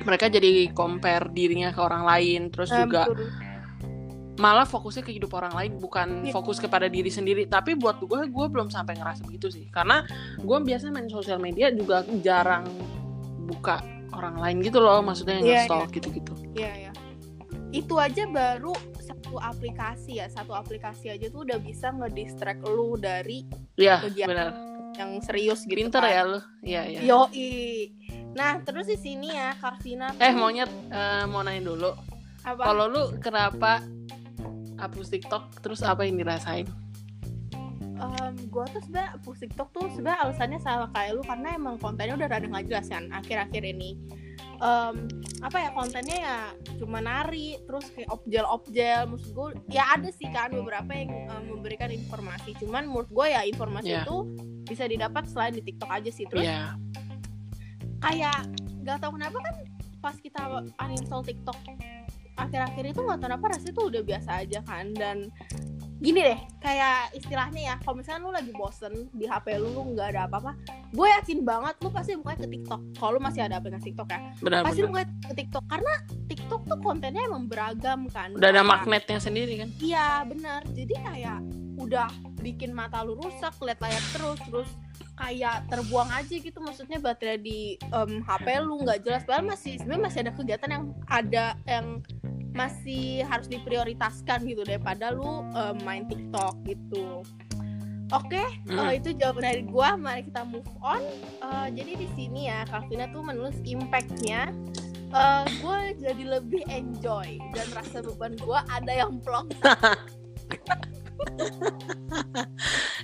mereka 0.04 0.28
jadi 0.28 0.72
compare 0.72 1.32
dirinya 1.32 1.72
ke 1.72 1.80
orang 1.80 2.04
lain 2.04 2.42
terus 2.48 2.70
Eh, 2.70 2.84
juga 2.84 3.08
betul. 3.08 3.28
malah 4.38 4.64
fokusnya 4.64 5.02
ke 5.02 5.12
hidup 5.12 5.34
orang 5.34 5.52
lain 5.52 5.72
bukan 5.82 6.08
Iya. 6.24 6.32
fokus 6.32 6.62
kepada 6.62 6.86
diri 6.86 7.10
sendiri 7.10 7.50
tapi 7.50 7.74
buat 7.74 7.98
gue 7.98 8.30
gue 8.30 8.46
belum 8.48 8.70
sampai 8.70 8.94
ngerasa 8.96 9.26
begitu 9.26 9.50
sih 9.50 9.66
karena 9.68 10.06
gue 10.38 10.58
biasa 10.62 10.94
main 10.94 11.10
sosial 11.10 11.42
media 11.42 11.74
juga 11.74 12.06
jarang 12.22 12.70
buka 13.44 13.82
orang 14.16 14.36
lain 14.40 14.58
gitu 14.64 14.80
loh 14.80 15.00
maksudnya 15.02 15.40
Iya, 15.40 15.68
nge-stalk 15.68 15.90
gitu-gitu 15.92 16.34
Iya 16.56 16.90
ya. 16.90 16.92
Itu 17.76 18.00
aja 18.00 18.24
baru 18.26 18.72
satu 19.04 19.36
aplikasi 19.40 20.24
ya, 20.24 20.28
satu 20.32 20.56
aplikasi 20.56 21.12
aja 21.12 21.28
tuh 21.28 21.44
udah 21.44 21.60
bisa 21.60 21.92
ngedistract 21.92 22.64
lu 22.64 22.96
dari 22.96 23.44
ya 23.76 24.00
Kegiatan. 24.04 24.28
benar 24.32 24.50
yang 24.98 25.12
serius 25.22 25.62
gitu. 25.68 25.78
pinter 25.78 26.02
kan. 26.02 26.10
ya 26.10 26.22
lu 26.26 26.40
iya 26.66 26.82
iya 26.90 27.00
Yoi. 27.06 27.94
Nah, 28.34 28.62
terus 28.62 28.86
di 28.86 28.98
sini 28.98 29.30
ya 29.30 29.54
Karvina 29.58 30.10
eh 30.18 30.34
monyet 30.34 30.70
eh, 30.90 31.24
mau 31.30 31.46
nanya 31.46 31.62
dulu 31.68 31.92
apa? 32.42 32.62
kalau 32.64 32.86
lu 32.90 33.04
kenapa 33.20 33.82
hapus 34.78 35.10
TikTok 35.10 35.62
terus 35.62 35.82
apa 35.82 36.06
yang 36.06 36.18
dirasain 36.18 36.66
Em, 37.98 38.34
gua 38.48 38.66
tuh 38.70 38.82
sebenarnya 38.86 39.18
hapus 39.18 39.38
TikTok 39.42 39.70
tuh 39.74 39.86
sebenarnya 39.90 40.20
alasannya 40.24 40.60
sama 40.62 40.86
kayak 40.94 41.18
lu 41.18 41.24
karena 41.26 41.58
emang 41.58 41.76
kontennya 41.78 42.14
udah 42.14 42.28
rada 42.30 42.46
nggak 42.46 42.66
jelas 42.66 42.88
kan 42.88 43.10
akhir-akhir 43.10 43.64
ini. 43.66 43.98
Em, 44.58 44.96
apa 45.46 45.58
ya 45.62 45.70
kontennya 45.70 46.18
ya 46.18 46.38
cuma 46.82 46.98
nari 46.98 47.62
terus 47.70 47.94
kayak 47.94 48.10
objel-objel 48.10 49.06
maksud 49.06 49.30
gue 49.30 49.48
ya 49.70 49.86
ada 49.94 50.10
sih 50.10 50.26
kan 50.30 50.50
beberapa 50.50 50.90
yang 50.94 51.14
em, 51.14 51.44
memberikan 51.54 51.90
informasi 51.90 52.58
cuman 52.58 52.90
menurut 52.90 53.06
gue 53.06 53.28
ya 53.38 53.46
informasi 53.46 53.94
Iya. 53.94 54.02
itu 54.02 54.18
bisa 54.66 54.90
didapat 54.90 55.30
selain 55.30 55.54
di 55.54 55.62
TikTok 55.62 55.90
aja 55.94 56.10
sih 56.10 56.26
terus 56.26 56.42
Iya 56.42 56.74
kayak 57.98 58.50
nggak 58.82 58.98
tahu 58.98 59.18
kenapa 59.18 59.38
kan 59.42 59.56
pas 60.02 60.16
kita 60.18 60.42
uninstall 60.78 61.22
TikTok 61.22 61.58
akhir-akhir 62.38 62.84
itu 62.94 63.00
nggak 63.02 63.18
tahu 63.18 63.30
kenapa 63.30 63.46
rasanya 63.54 63.74
tuh 63.74 63.86
udah 63.90 64.02
biasa 64.06 64.30
aja 64.42 64.60
kan 64.66 64.86
dan 64.94 65.18
gini 65.98 66.20
deh 66.22 66.40
kayak 66.62 67.16
istilahnya 67.18 67.62
ya 67.74 67.76
kalau 67.82 67.98
misalnya 67.98 68.22
lu 68.22 68.32
lagi 68.36 68.52
bosen 68.54 68.94
di 69.18 69.26
HP 69.26 69.58
lu 69.58 69.74
lu 69.74 69.82
nggak 69.98 70.14
ada 70.14 70.22
apa-apa 70.30 70.54
gue 70.94 71.08
yakin 71.22 71.42
banget 71.42 71.76
lu 71.82 71.90
pasti 71.90 72.14
bukanya 72.14 72.46
ke 72.46 72.50
TikTok 72.54 72.82
kalau 73.02 73.12
lu 73.18 73.22
masih 73.24 73.42
ada 73.42 73.58
aplikasi 73.58 73.96
TikTok 73.96 74.08
ya 74.14 74.20
benar 74.44 74.62
pasti 74.62 74.82
benar 74.86 74.92
buka 74.94 75.04
ke 75.08 75.34
TikTok 75.42 75.64
karena 75.66 75.94
TikTok 76.28 76.62
tuh 76.70 76.80
kontennya 76.86 77.22
emang 77.26 77.50
beragam 77.50 78.06
kan 78.14 78.30
udah 78.38 78.50
ada 78.52 78.62
magnetnya 78.62 79.18
sendiri 79.18 79.58
kan 79.58 79.70
Iya 79.78 80.26
benar. 80.28 80.62
Jadi 80.74 80.96
kayak 81.00 81.40
udah 81.78 82.10
bikin 82.42 82.74
mata 82.74 83.06
lu 83.06 83.16
rusak, 83.16 83.54
lihat 83.62 83.80
layar 83.80 84.04
terus, 84.12 84.40
terus 84.50 84.70
kayak 85.18 85.70
terbuang 85.70 86.10
aja 86.10 86.36
gitu. 86.36 86.58
Maksudnya 86.60 86.98
baterai 86.98 87.40
di 87.40 87.78
em, 87.80 88.20
HP 88.26 88.48
lu 88.66 88.82
nggak 88.82 89.06
jelas. 89.06 89.22
Padahal 89.24 89.54
masih 89.54 89.78
sebenarnya 89.78 90.04
masih 90.04 90.20
ada 90.26 90.34
kegiatan 90.34 90.70
yang 90.74 90.86
ada 91.08 91.46
yang 91.70 91.86
masih 92.58 93.22
harus 93.24 93.46
diprioritaskan 93.46 94.42
gitu 94.44 94.66
daripada 94.66 95.14
lu 95.14 95.46
em, 95.54 95.78
main 95.86 96.04
TikTok 96.04 96.66
gitu. 96.66 97.22
Oke, 98.10 98.40
Hmm. 98.66 98.88
eh, 98.88 98.98
itu 98.98 99.12
jawaban 99.14 99.44
dari 99.46 99.64
gua. 99.64 99.94
Mari 99.94 100.26
kita 100.26 100.42
move 100.42 100.66
on. 100.80 101.04
Eh, 101.38 101.68
jadi 101.76 101.92
di 101.94 102.08
sini 102.16 102.48
ya, 102.48 102.66
Kalvina 102.66 103.06
tuh 103.08 103.22
menulis 103.22 103.60
impactnya. 103.62 104.50
Eh, 105.08 105.44
gue 105.64 105.80
jadi 106.02 106.24
lebih 106.28 106.68
enjoy 106.68 107.40
dan 107.56 107.68
rasa 107.72 108.04
beban 108.04 108.36
gue 108.36 108.60
ada 108.68 108.92
yang 108.92 109.16
plong 109.24 109.48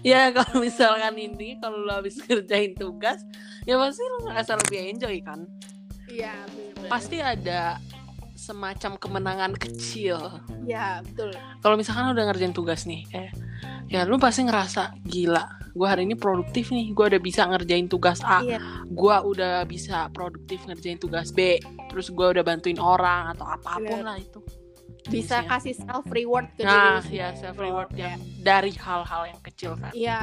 ya 0.03 0.27
kalau 0.31 0.59
misalkan 0.59 1.15
ini 1.15 1.55
kalau 1.59 1.79
lu 1.79 1.91
habis 1.91 2.19
kerjain 2.19 2.75
tugas 2.75 3.23
ya 3.63 3.79
pasti 3.79 4.03
lu 4.03 4.27
ngerasa 4.27 4.59
lebih 4.59 4.79
enjoy 4.91 5.15
kan 5.23 5.47
Iya, 6.03 6.35
pasti 6.91 7.23
ada 7.23 7.79
semacam 8.43 8.99
kemenangan 8.99 9.55
kecil. 9.55 10.19
Iya, 10.67 10.99
betul. 11.07 11.31
kalau 11.63 11.79
misalkan 11.79 12.11
udah 12.11 12.23
ngerjain 12.27 12.51
tugas 12.51 12.83
nih 12.83 13.07
eh 13.15 13.31
ya 13.87 14.03
lu 14.03 14.19
pasti 14.19 14.43
ngerasa 14.43 14.99
gila 15.07 15.63
gue 15.73 15.87
hari 15.89 16.05
ini 16.05 16.13
produktif 16.13 16.69
nih. 16.69 16.93
Gue 16.93 17.09
udah 17.09 17.21
bisa 17.21 17.49
ngerjain 17.49 17.89
tugas 17.89 18.21
A. 18.21 18.45
Iya. 18.45 18.61
gue 18.85 19.15
udah 19.25 19.65
bisa 19.65 20.05
produktif 20.13 20.61
ngerjain 20.69 21.01
tugas 21.01 21.33
B. 21.33 21.57
Terus 21.89 22.13
gue 22.13 22.27
udah 22.37 22.45
bantuin 22.45 22.77
orang 22.77 23.33
atau 23.33 23.49
apa 23.49 23.81
pun 23.81 23.89
Bener. 23.89 24.05
lah 24.05 24.17
itu. 24.21 24.37
Bisa 25.09 25.43
Jenisnya. 25.43 25.49
kasih 25.51 25.73
self 25.83 26.05
reward 26.13 26.47
ke 26.55 26.63
nah 26.63 27.03
diri 27.03 27.19
ya 27.19 27.35
self 27.35 27.59
reward 27.59 27.91
Kayak, 27.91 27.99
yang 27.99 28.19
dari 28.39 28.71
hal-hal 28.71 29.21
yang 29.35 29.41
kecil 29.43 29.71
kan 29.75 29.91
Iya, 29.91 30.19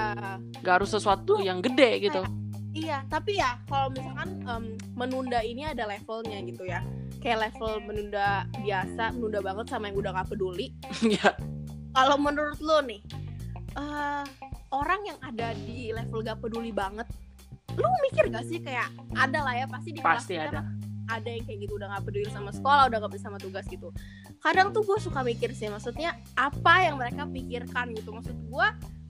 gak 0.64 0.74
harus 0.80 0.90
sesuatu 0.96 1.36
yang 1.44 1.60
gede 1.60 2.00
gitu 2.08 2.24
iya. 2.72 2.98
Tapi 3.08 3.38
ya 3.38 3.58
kalau 3.66 3.90
misalkan 3.92 4.42
em, 4.46 4.64
menunda 4.94 5.40
ini 5.42 5.66
ada 5.66 5.86
levelnya 5.86 6.38
gitu 6.44 6.66
ya. 6.66 6.82
Kayak 7.20 7.52
level 7.52 7.84
menunda 7.84 8.48
biasa, 8.64 9.12
menunda 9.12 9.40
banget 9.44 9.66
sama 9.68 9.92
yang 9.92 9.96
udah 10.00 10.10
gak 10.16 10.28
peduli. 10.32 10.72
ya 11.20 11.36
Kalau 11.90 12.16
menurut 12.16 12.58
lo 12.62 12.80
nih, 12.86 13.00
eh 13.76 14.24
orang 14.70 15.00
yang 15.04 15.18
ada 15.20 15.52
di 15.66 15.90
level 15.90 16.22
gak 16.22 16.38
peduli 16.40 16.70
banget, 16.70 17.04
lu 17.76 17.86
mikir 18.08 18.30
gak 18.30 18.46
sih 18.46 18.62
kayak 18.62 18.88
ada 19.14 19.42
lah 19.42 19.54
ya 19.54 19.66
pasti 19.66 19.90
di 19.94 20.00
pasti 20.00 20.38
kita 20.38 20.79
ada 21.10 21.28
yang 21.28 21.44
kayak 21.44 21.66
gitu 21.66 21.74
udah 21.76 21.90
gak 21.98 22.04
peduli 22.06 22.30
sama 22.30 22.54
sekolah 22.54 22.86
udah 22.86 22.98
gak 23.02 23.10
peduli 23.10 23.26
sama 23.26 23.38
tugas 23.42 23.66
gitu. 23.66 23.90
Kadang 24.40 24.70
tuh 24.70 24.86
gue 24.86 24.98
suka 25.02 25.20
mikir 25.26 25.52
sih 25.52 25.66
maksudnya 25.66 26.16
apa 26.38 26.86
yang 26.86 26.96
mereka 26.96 27.26
pikirkan 27.26 27.92
gitu. 27.98 28.14
Maksud 28.14 28.36
gue 28.46 28.66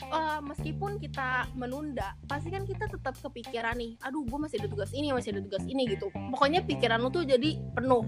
eh, 0.08 0.40
meskipun 0.40 0.96
kita 0.98 1.46
menunda 1.54 2.16
pasti 2.24 2.48
kan 2.48 2.64
kita 2.64 2.88
tetap 2.88 3.14
kepikiran 3.20 3.76
nih 3.76 4.00
aduh 4.02 4.24
gue 4.24 4.38
masih 4.40 4.56
ada 4.64 4.68
tugas 4.72 4.90
ini 4.96 5.12
masih 5.12 5.36
ada 5.36 5.44
tugas 5.44 5.64
ini 5.68 5.84
gitu. 5.86 6.08
Pokoknya 6.10 6.64
pikiran 6.64 6.98
lu 7.04 7.12
tuh 7.12 7.28
jadi 7.28 7.60
penuh 7.76 8.02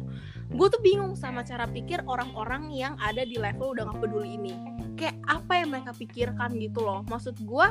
gue 0.52 0.66
tuh 0.68 0.80
bingung 0.84 1.16
sama 1.16 1.40
cara 1.42 1.64
pikir 1.64 2.04
orang-orang 2.04 2.68
yang 2.72 2.94
ada 3.00 3.24
di 3.24 3.40
level 3.40 3.72
udah 3.72 3.88
gak 3.88 3.98
peduli 4.04 4.36
ini. 4.36 4.54
Kayak 5.00 5.16
apa 5.26 5.52
yang 5.64 5.68
mereka 5.72 5.90
pikirkan 5.96 6.54
gitu 6.60 6.84
loh. 6.84 7.00
Maksud 7.08 7.40
gue 7.42 7.66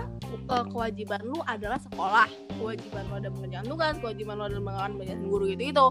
eh, 0.49 0.65
kewajiban 0.73 1.21
lu 1.23 1.39
adalah 1.45 1.77
sekolah. 1.77 2.27
Kewajiban 2.57 3.05
lu 3.07 3.13
ada 3.21 3.29
mengerjakan 3.29 3.65
tugas 3.69 3.95
kewajiban 4.01 4.35
lu 4.37 4.43
ada 4.49 4.59
mengerjakan 4.59 5.21
guru 5.29 5.43
gitu 5.53 5.63
gitu 5.69 5.87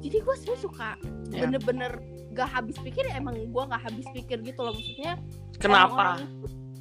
jadi 0.00 0.16
gue 0.24 0.34
sebenarnya 0.34 0.62
suka 0.64 0.90
Ya. 1.30 1.46
bener-bener 1.46 2.02
gak 2.34 2.50
habis 2.50 2.74
pikir 2.82 3.06
ya 3.06 3.22
emang 3.22 3.38
gue 3.38 3.62
gak 3.70 3.86
habis 3.86 4.02
pikir 4.10 4.42
gitu 4.42 4.66
loh. 4.66 4.74
Maksudnya 4.74 5.14
kenapa? 5.62 6.18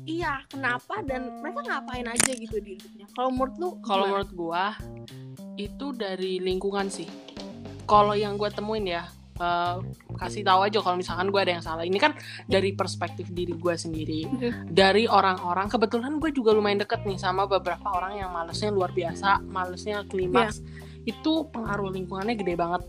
iya 0.10 0.42
kenapa 0.50 1.06
dan 1.06 1.38
mereka 1.38 1.62
ngapain 1.70 2.10
aja 2.10 2.34
gitu 2.34 2.58
di 2.58 2.74
hidupnya. 2.82 3.06
Kalau 3.14 3.30
menurut 3.30 3.56
lu 3.62 3.70
kalau 3.86 4.10
menurut 4.10 4.32
gua 4.34 4.74
itu 5.54 5.94
dari 5.94 6.42
lingkungan 6.42 6.90
sih. 6.90 7.06
Kalau 7.86 8.18
yang 8.18 8.42
gua 8.42 8.50
temuin 8.50 8.90
ya 8.90 9.06
eh, 9.40 9.76
kasih 10.16 10.44
tahu 10.44 10.60
aja 10.68 10.78
kalau 10.84 11.00
misalkan 11.00 11.32
gua 11.32 11.42
ada 11.48 11.56
yang 11.56 11.64
salah. 11.64 11.84
Ini 11.84 11.96
kan 11.96 12.12
dari 12.46 12.76
perspektif 12.76 13.32
diri 13.32 13.56
gua 13.56 13.74
sendiri. 13.74 14.22
Mhm. 14.28 14.70
dari 14.70 15.08
orang-orang 15.08 15.68
kebetulan 15.68 16.20
gue 16.20 16.32
juga 16.32 16.52
lumayan 16.52 16.80
deket 16.80 17.04
nih 17.08 17.16
sama 17.16 17.48
beberapa 17.48 17.88
orang 17.90 18.20
yang 18.20 18.30
malesnya 18.30 18.70
luar 18.70 18.92
biasa 18.92 19.40
malesnya 19.42 20.04
klimaks. 20.06 20.60
Itu 21.04 21.48
pengaruh 21.50 21.90
lingkungannya 21.90 22.36
gede 22.36 22.56
banget. 22.56 22.84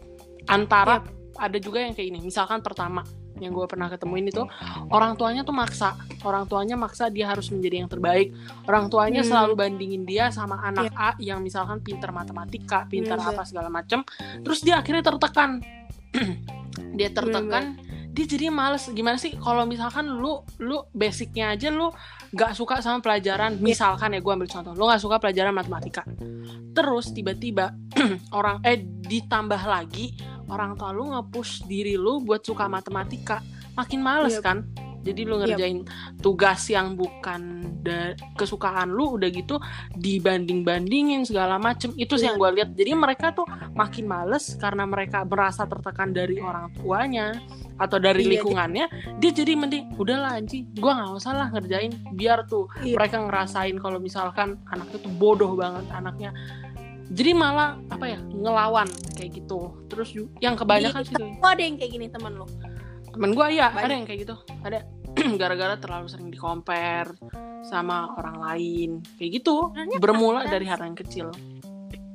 Antara 0.47 1.03
ada 1.37 1.59
juga 1.59 1.81
yang 1.81 1.95
kayak 1.95 2.09
ini. 2.11 2.21
Misalkan 2.21 2.61
pertama 2.61 3.01
yang 3.41 3.57
gue 3.57 3.65
pernah 3.65 3.89
ketemuin 3.89 4.29
itu 4.29 4.45
orang 4.93 5.17
tuanya 5.17 5.41
tuh 5.41 5.57
maksa. 5.57 5.97
Orang 6.21 6.45
tuanya 6.45 6.77
maksa 6.77 7.09
dia 7.09 7.31
harus 7.33 7.49
menjadi 7.49 7.87
yang 7.87 7.89
terbaik. 7.89 8.35
Orang 8.69 8.93
tuanya 8.93 9.25
Hmm. 9.25 9.31
selalu 9.33 9.53
bandingin 9.57 10.05
dia 10.05 10.29
sama 10.29 10.61
anak 10.61 10.93
A 10.93 11.17
yang 11.17 11.41
misalkan 11.41 11.81
pinter 11.81 12.13
matematika 12.13 12.85
pinter 12.85 13.17
Iya, 13.17 13.33
apa 13.33 13.43
segala 13.49 13.73
macem. 13.73 14.05
Terus 14.45 14.61
dia 14.61 14.77
akhirnya 14.77 15.01
tertekan 15.01 15.65
dia 16.99 17.09
tertekan 17.11 17.79
dia 18.11 18.27
jadi 18.27 18.51
males. 18.51 18.91
Gimana 18.91 19.17
sih? 19.17 19.39
Kalau 19.39 19.63
misalkan 19.65 20.11
lu 20.11 20.43
lu 20.59 20.83
basicnya 20.91 21.55
aja 21.55 21.71
lu 21.71 21.95
nggak 22.35 22.55
suka 22.55 22.83
sama 22.83 22.99
pelajaran 22.99 23.59
Iya. 23.59 23.63
misalkan 23.63 24.15
ya 24.15 24.21
gue 24.23 24.33
ambil 24.35 24.51
contoh 24.51 24.75
lu 24.75 24.87
nggak 24.87 25.03
suka 25.03 25.17
pelajaran 25.23 25.55
matematika. 25.55 26.03
Terus 26.75 27.15
tiba-tiba 27.15 27.71
orang 28.39 28.59
eh 28.67 28.83
ditambah 28.83 29.63
lagi 29.63 30.15
orang 30.51 30.75
tua 30.75 30.91
lu 30.91 31.15
nge-push 31.15 31.67
diri 31.71 31.95
lu 31.95 32.19
buat 32.21 32.43
suka 32.43 32.67
matematika. 32.67 33.39
Makin 33.79 34.01
males 34.03 34.35
Yep. 34.39 34.43
kan 34.43 34.67
jadi 35.01 35.21
lu 35.25 35.37
Yep. 35.37 35.41
ngerjain 35.43 35.79
tugas 36.19 36.61
yang 36.67 36.93
bukan 36.95 37.41
da- 37.81 38.13
kesukaan 38.35 38.89
lu 38.89 39.17
udah 39.17 39.29
gitu 39.29 39.57
dibanding-bandingin 39.97 41.25
segala 41.25 41.57
macem 41.57 41.97
itu 41.97 42.15
sih 42.15 42.29
Iya. 42.29 42.29
yang 42.29 42.37
gue 42.37 42.51
lihat 42.61 42.71
jadi 42.75 42.91
mereka 42.93 43.33
tuh 43.33 43.45
makin 43.73 44.05
males 44.05 44.55
karena 44.55 44.85
mereka 44.85 45.25
merasa 45.25 45.65
tertekan 45.65 46.11
dari 46.11 46.37
orang 46.39 46.69
tuanya 46.75 47.33
atau 47.77 47.97
dari 47.97 48.23
Iya, 48.23 48.31
lingkungannya 48.37 48.85
dia 49.17 49.31
jadi 49.33 49.57
mending 49.57 49.97
udahlah 49.97 50.37
anjing 50.37 50.69
gue 50.71 50.93
nggak 50.93 51.17
usah 51.17 51.33
lah 51.33 51.49
ngerjain 51.49 51.91
biar 52.13 52.45
tuh 52.45 52.69
Iya. 52.81 53.01
mereka 53.01 53.17
ngerasain 53.19 53.77
kalau 53.77 53.97
misalkan 53.97 54.61
anaknya 54.67 54.99
tuh 55.01 55.13
bodoh 55.13 55.57
banget 55.57 55.89
anaknya 55.91 56.31
jadi 57.11 57.35
malah 57.35 57.75
apa 57.89 58.07
ya 58.07 58.21
ngelawan 58.23 58.87
kayak 59.17 59.35
gitu 59.35 59.75
terus 59.89 60.15
yang 60.39 60.55
kebanyakan 60.55 61.03
sih 61.03 61.17
ada 61.43 61.59
yang 61.59 61.75
kayak 61.75 61.91
gini 61.91 62.07
temen 62.07 62.39
lu. 62.39 62.47
Temen 63.21 63.37
gue 63.37 63.47
ya 63.53 63.69
Banyak. 63.69 63.85
ada 63.85 63.93
yang 63.93 64.07
kayak 64.09 64.21
gitu? 64.25 64.37
Ada. 64.65 64.79
Gara-gara 65.45 65.77
terlalu 65.77 66.09
sering 66.09 66.33
di 66.33 66.41
compare 66.41 67.13
sama 67.69 68.17
orang 68.17 68.41
lain. 68.41 68.91
Kayak 69.21 69.45
gitu. 69.45 69.69
Sebenarnya 69.77 69.99
bermula 70.01 70.41
dari 70.49 70.65
hal 70.65 70.81
yang 70.81 70.97
kecil. 70.97 71.29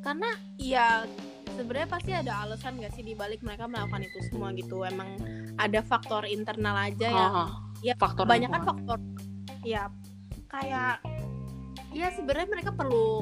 Karena 0.01 0.33
ya 0.57 1.05
sebenarnya 1.53 1.89
pasti 1.93 2.09
ada 2.09 2.41
alasan 2.41 2.81
gak 2.81 2.97
sih 2.97 3.05
dibalik 3.05 3.45
mereka 3.45 3.69
melakukan 3.69 4.01
itu 4.01 4.17
semua 4.33 4.49
gitu. 4.57 4.81
Emang 4.81 5.13
ada 5.61 5.85
faktor 5.85 6.25
internal 6.25 6.73
aja 6.73 7.13
Oh, 7.13 7.37
oh. 7.45 7.49
ya, 7.85 7.93
faktor 8.01 8.25
banyak 8.25 8.49
kan 8.49 8.65
faktor 8.65 8.97
ya 9.61 9.93
kayak 10.49 11.01
ya 11.93 12.09
sebenarnya 12.17 12.49
mereka 12.49 12.71
perlu 12.73 13.21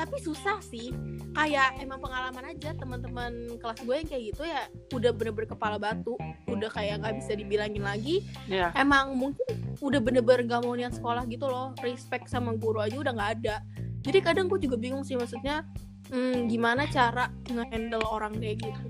tapi 0.00 0.16
susah 0.24 0.56
sih. 0.64 0.96
Kayak 1.36 1.76
emang 1.78 2.00
pengalaman 2.00 2.56
aja 2.56 2.72
teman-teman 2.72 3.60
kelas 3.60 3.78
gue 3.84 3.94
yang 3.94 4.08
kayak 4.08 4.22
gitu 4.34 4.42
ya 4.48 4.66
udah 4.96 5.10
bener-bener 5.14 5.48
kepala 5.52 5.76
batu 5.78 6.18
udah 6.50 6.66
kayak 6.72 7.04
nggak 7.04 7.20
bisa 7.20 7.32
dibilangin 7.36 7.84
lagi. 7.84 8.24
Ya 8.48 8.72
emang 8.74 9.14
mungkin 9.14 9.44
udah 9.84 10.00
bener-bener 10.00 10.48
gak 10.48 10.64
mau 10.64 10.74
niat 10.74 10.96
sekolah 10.96 11.28
gitu 11.30 11.46
loh 11.46 11.76
respect 11.84 12.26
sama 12.32 12.56
guru 12.56 12.80
aja 12.80 12.96
udah 12.96 13.12
nggak 13.12 13.32
ada. 13.44 13.56
Jadi 14.00 14.18
kadang 14.24 14.48
gue 14.48 14.56
juga 14.58 14.80
bingung 14.80 15.04
sih 15.04 15.14
maksudnya 15.14 15.68
hmm, 16.08 16.48
gimana 16.48 16.88
cara 16.88 17.28
nge-handle 17.46 18.04
orang 18.08 18.32
kayak 18.40 18.64
gitu. 18.64 18.88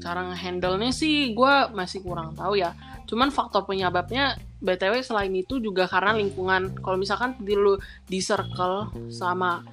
Cara 0.00 0.30
ngehandle 0.30 0.76
nya 0.80 0.92
sih 0.92 1.32
gue 1.32 1.54
masih 1.72 2.04
kurang 2.04 2.36
tahu 2.36 2.60
ya. 2.60 2.76
Cuman 3.10 3.34
faktor 3.34 3.66
penyebabnya 3.66 4.38
btw 4.60 5.00
selain 5.02 5.32
itu 5.34 5.58
juga 5.58 5.88
karena 5.88 6.14
lingkungan. 6.14 6.76
Kalau 6.78 6.96
misalkan 7.00 7.34
di 7.40 7.56
lu 7.56 7.74
di 8.06 8.20
circle 8.22 8.92
sama 9.10 9.64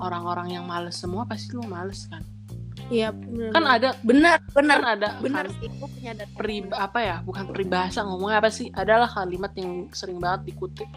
orang-orang 0.00 0.54
yang 0.54 0.64
males 0.66 0.98
semua 0.98 1.26
pasti 1.26 1.54
lu 1.54 1.64
males 1.66 2.06
kan? 2.10 2.22
Iya 2.92 3.16
kan 3.54 3.64
ada 3.64 3.96
bener 4.04 4.44
bener. 4.52 4.76
kan 4.76 4.88
ada 5.00 5.08
bener 5.24 5.48
kan 5.48 5.56
sih 5.56 5.72
peri 6.36 6.68
apa 6.68 6.98
ya 7.00 7.16
bukan 7.24 7.48
peribahasa 7.48 8.04
ngomongnya 8.04 8.44
apa 8.44 8.50
sih? 8.52 8.68
Adalah 8.74 9.08
kalimat 9.08 9.52
yang 9.56 9.88
sering 9.94 10.20
banget 10.20 10.52
dikutip. 10.52 10.88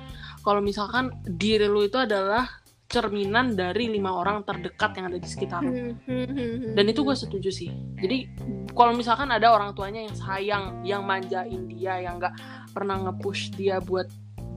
Kalau 0.43 0.59
misalkan 0.59 1.15
diri 1.23 1.67
lu 1.67 1.87
itu 1.87 1.95
adalah 1.95 2.47
cerminan 2.87 3.51
dari 3.55 3.91
lima 3.91 4.15
orang 4.15 4.47
terdekat 4.47 4.95
yang 4.95 5.11
ada 5.11 5.19
di 5.19 5.27
sekitar 5.27 5.59
lu. 5.59 5.75
Hmm, 5.75 5.95
hmm, 6.07 6.27
hmm, 6.31 6.71
dan 6.75 6.85
itu 6.87 7.03
gue 7.03 7.15
setuju 7.19 7.49
sih. 7.51 7.67
Jadi 7.99 8.31
kalau 8.71 8.95
misalkan 8.95 9.27
ada 9.27 9.51
orang 9.51 9.75
tuanya 9.75 10.07
yang 10.07 10.15
sayang 10.15 10.65
yang 10.87 11.01
manjain 11.03 11.67
dia 11.67 11.99
yang 11.99 12.15
nggak 12.19 12.31
pernah 12.71 12.95
nge-push 13.09 13.51
dia 13.59 13.83
buat 13.83 14.07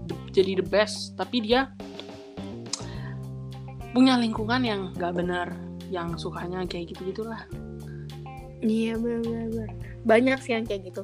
the- 0.07 0.31
jadi 0.31 0.63
the 0.63 0.67
best 0.67 1.19
tapi 1.19 1.43
dia 1.43 1.75
punya 3.91 4.15
lingkungan 4.19 4.63
yang 4.63 4.81
nggak 4.95 5.15
benar 5.15 5.49
yang 5.91 6.15
sukanya 6.15 6.63
kayak 6.67 6.95
gitu 6.95 7.11
gitulah 7.11 7.43
Iya 8.61 9.01
bener. 9.01 9.73
Banyak 10.05 10.39
sih 10.45 10.53
yang 10.53 10.69
kayak 10.69 10.93
gitu. 10.93 11.03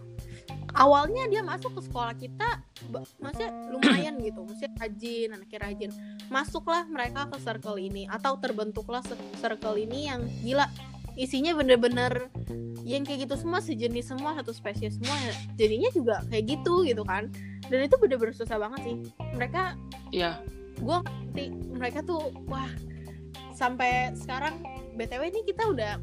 Awalnya 0.76 1.24
dia 1.32 1.40
masuk 1.40 1.72
ke 1.72 1.88
sekolah 1.88 2.12
kita, 2.20 2.60
maksudnya 3.16 3.48
lumayan 3.72 4.20
gitu, 4.20 4.44
maksudnya 4.44 4.76
rajin, 4.76 5.28
anaknya 5.32 5.58
rajin. 5.64 5.90
Masuklah 6.28 6.84
mereka 6.84 7.32
ke 7.32 7.40
circle 7.40 7.80
ini 7.80 8.04
atau 8.12 8.36
terbentuklah 8.36 9.00
circle 9.40 9.80
ini 9.80 10.12
yang 10.12 10.20
gila. 10.44 10.68
Isinya 11.16 11.56
bener-bener 11.56 12.28
yang 12.84 13.08
kayak 13.08 13.24
gitu 13.24 13.40
semua 13.40 13.64
sejenis 13.64 14.14
semua 14.14 14.36
satu 14.38 14.54
spesies 14.54 14.94
semua 14.94 15.18
jadinya 15.58 15.90
juga 15.90 16.22
kayak 16.30 16.54
gitu 16.54 16.86
gitu 16.86 17.02
kan 17.02 17.26
dan 17.66 17.82
itu 17.82 17.98
bener-bener 17.98 18.30
susah 18.30 18.62
banget 18.62 18.80
sih 18.86 18.96
mereka 19.34 19.74
ya 20.14 20.38
gue 20.76 20.96
ngerti 20.98 21.44
mereka 21.70 22.00
tuh 22.00 22.20
wah 22.44 22.68
sampai 23.52 24.12
sekarang 24.14 24.60
btw 24.92 25.22
ini 25.26 25.40
kita 25.42 25.66
udah 25.66 25.96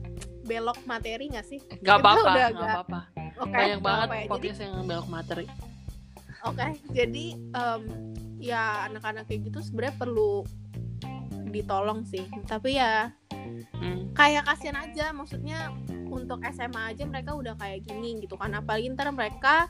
belok 0.43 0.79
materi 0.83 1.29
gak 1.29 1.45
sih 1.45 1.59
nggak 1.79 1.97
apa-apa 1.97 2.29
agak- 2.29 2.53
apa-apa 2.59 3.01
Oke, 3.35 3.49
banyak 3.49 3.79
banget 3.79 4.05
apa-apa 4.05 4.13
ya. 4.13 4.21
Jadi, 4.21 4.29
podcast 4.29 4.59
yang 4.59 4.73
belok 4.83 5.07
materi 5.07 5.45
oke, 6.43 6.67
jadi 6.91 7.25
em, 7.33 7.81
ya 8.37 8.63
anak-anak 8.85 9.23
kayak 9.25 9.47
gitu 9.47 9.59
sebenarnya 9.63 9.95
perlu 9.97 10.43
ditolong 11.47 12.03
sih. 12.03 12.25
Tapi 12.43 12.75
ya 12.75 13.13
Hmm. 13.73 14.11
kayak 14.11 14.43
kasihan 14.45 14.77
aja, 14.77 15.11
maksudnya 15.11 15.71
untuk 16.05 16.39
SMA 16.45 16.91
aja 16.91 17.03
mereka 17.03 17.33
udah 17.33 17.55
kayak 17.55 17.83
gini 17.83 18.19
gitu 18.19 18.35
kan. 18.35 18.51
Apalagi 18.53 18.91
ntar 18.91 19.09
mereka 19.09 19.67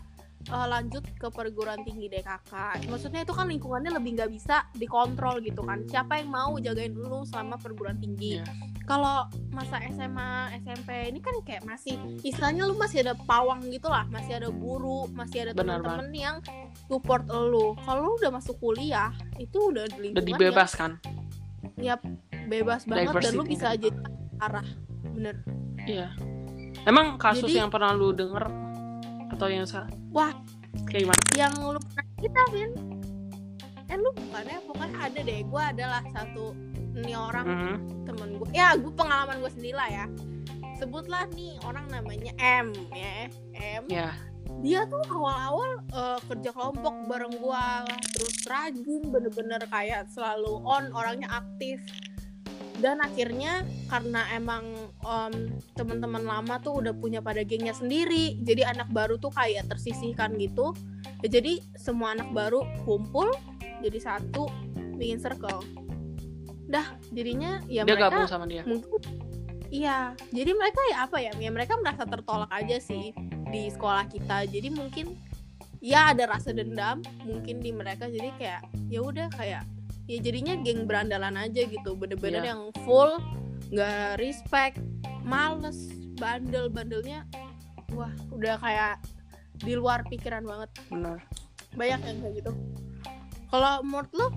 eh, 0.49 0.67
lanjut 0.67 1.03
ke 1.15 1.27
perguruan 1.32 1.79
tinggi 1.84 2.12
DKK. 2.12 2.53
Maksudnya 2.91 3.23
itu 3.23 3.34
kan 3.36 3.47
lingkungannya 3.47 3.91
lebih 3.95 4.19
nggak 4.19 4.32
bisa 4.32 4.67
dikontrol 4.75 5.39
gitu 5.39 5.63
kan. 5.63 5.84
Siapa 5.88 6.19
yang 6.19 6.29
mau 6.32 6.56
jagain 6.60 6.91
lu 6.95 7.23
selama 7.23 7.56
perguruan 7.60 7.99
tinggi? 7.99 8.39
Iya. 8.39 8.45
Kalau 8.84 9.32
masa 9.56 9.79
SMA, 9.95 10.60
SMP 10.60 11.08
ini 11.08 11.23
kan 11.23 11.32
kayak 11.47 11.63
masih 11.63 11.95
istilahnya 12.19 12.67
lu 12.67 12.75
masih 12.75 13.08
ada 13.08 13.15
pawang 13.15 13.63
gitu 13.71 13.88
lah, 13.88 14.03
masih 14.12 14.43
ada 14.43 14.51
guru, 14.51 15.08
masih 15.15 15.47
ada 15.47 15.51
teman-teman 15.56 16.12
yang 16.12 16.43
support 16.91 17.23
lu. 17.32 17.79
Kalau 17.79 17.99
lu 18.03 18.12
udah 18.19 18.32
masuk 18.36 18.60
kuliah, 18.60 19.15
itu 19.39 19.71
udah 19.71 19.88
di 19.88 20.12
udah 20.12 20.19
lingkungan 20.19 20.36
dibebaskan 20.36 20.91
yang 21.79 21.99
bebas 22.51 22.84
banget 22.84 23.23
dan 23.23 23.34
lu 23.39 23.47
Diversity. 23.47 23.51
bisa 23.56 23.65
aja 23.71 23.89
arah. 24.43 24.67
Bener. 25.13 25.36
iya 25.84 26.10
emang 26.88 27.19
kasus 27.19 27.47
Jadi- 27.51 27.60
yang 27.60 27.69
pernah 27.71 27.91
lu 27.95 28.15
denger 28.15 28.47
atau 29.34 29.48
yang 29.48 29.65
sa- 29.65 29.89
Wah. 30.10 30.32
kayak 30.86 31.06
gimana? 31.06 31.22
Yang 31.34 31.54
lu 31.67 31.80
pernah 31.82 32.06
kita, 32.17 32.41
Vin. 32.50 32.72
Eh 33.86 33.98
lu 33.98 34.10
bukannya 34.10 34.58
pokoknya 34.63 34.98
ada 35.00 35.19
deh. 35.22 35.39
Gue 35.43 35.62
adalah 35.62 36.02
satu 36.10 36.54
nih 36.93 37.13
orang 37.13 37.46
Mhm. 37.46 37.76
temen 38.06 38.30
gue 38.38 38.48
ya 38.52 38.74
gue 38.74 38.89
pengalaman 38.89 39.41
gue 39.41 39.52
sendiri 39.52 39.74
lah 39.74 39.89
ya. 39.89 40.06
Sebutlah 40.78 41.26
nih 41.32 41.58
orang 41.62 41.86
namanya 41.89 42.34
M 42.38 42.69
ya. 42.89 43.30
M. 43.54 43.84
Ya. 43.88 44.13
Dia 44.62 44.86
tuh 44.86 45.02
awal-awal 45.08 45.82
eh, 45.89 46.19
kerja 46.24 46.50
kelompok 46.52 46.93
bareng 47.06 47.34
gue 47.34 47.65
terus 48.13 48.36
rajin 48.46 49.02
bener-bener 49.06 49.62
kayak 49.67 50.10
selalu 50.10 50.62
on 50.63 50.89
orangnya 50.91 51.30
aktif 51.32 51.82
dan 52.84 53.00
akhirnya 53.00 53.63
karena 53.88 54.28
emang 54.36 54.67
em, 55.08 55.56
teman-teman 55.80 56.19
lama 56.19 56.60
tuh 56.60 56.84
udah 56.84 56.91
punya 56.91 57.24
pada 57.24 57.39
gengnya 57.48 57.72
sendiri 57.72 58.36
jadi 58.43 58.76
anak 58.76 58.91
baru 58.91 59.15
tuh 59.15 59.32
kayak 59.32 59.72
tersisihkan 59.72 60.36
gitu. 60.36 60.76
Ya, 61.24 61.39
jadi 61.39 61.63
semua 61.80 62.12
anak 62.12 62.36
baru 62.36 62.67
kumpul 62.84 63.32
jadi 63.80 64.04
satu 64.04 64.52
bikin 65.00 65.24
circle. 65.24 65.63
Dah 66.67 66.91
jadinya 67.15 67.63
ya 67.72 67.88
dia 67.88 67.96
mereka 67.96 68.12
gabung 68.12 68.28
sama 68.28 68.52
dia? 68.52 68.67
mungkin 68.67 69.00
iya 69.72 70.12
jadi 70.36 70.52
mereka 70.52 70.84
ya 70.91 71.08
apa 71.08 71.17
ya 71.24 71.32
ya 71.39 71.50
mereka 71.56 71.80
merasa 71.80 72.04
tertolak 72.04 72.52
aja 72.52 72.84
sih 72.84 73.15
di 73.48 73.72
sekolah 73.72 74.12
kita. 74.12 74.43
Jadi 74.43 74.76
mungkin 74.76 75.15
ya 75.80 76.12
ada 76.12 76.28
rasa 76.28 76.52
dendam 76.52 77.00
mungkin 77.24 77.63
di 77.63 77.72
mereka 77.72 78.12
jadi 78.12 78.28
kayak 78.36 78.62
ya 78.91 79.00
udah 79.00 79.32
kayak 79.32 79.63
ya 80.06 80.18
jadinya 80.20 80.54
geng 80.62 80.86
berandalan 80.86 81.36
aja 81.38 81.63
gitu. 81.68 81.96
Bener-bener 81.96 82.44
Iya. 82.44 82.50
yang 82.56 82.62
full 82.84 83.18
nggak 83.74 84.20
respect 84.20 84.78
males 85.24 85.89
bandel 86.20 86.68
bandelnya 86.70 87.26
wah 87.96 88.12
udah 88.30 88.60
kayak 88.60 89.00
di 89.63 89.74
luar 89.78 90.04
pikiran 90.08 90.44
banget. 90.44 90.70
Benar 90.92 91.20
banyak 91.74 92.00
yang 92.06 92.18
kayak 92.22 92.36
gitu. 92.44 92.52
Kalau 93.54 93.86
menurut 93.86 94.12
lo 94.18 94.28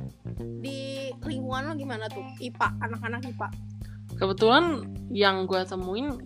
di 0.61 1.09
lingkungan 1.25 1.73
lo 1.73 1.75
gimana 1.77 2.05
tuh? 2.13 2.25
IPA 2.37 2.69
anak-anak 2.85 3.25
IPA 3.33 3.49
kebetulan 4.17 4.89
yang 5.13 5.45
gue 5.45 5.61
temuin 5.69 6.17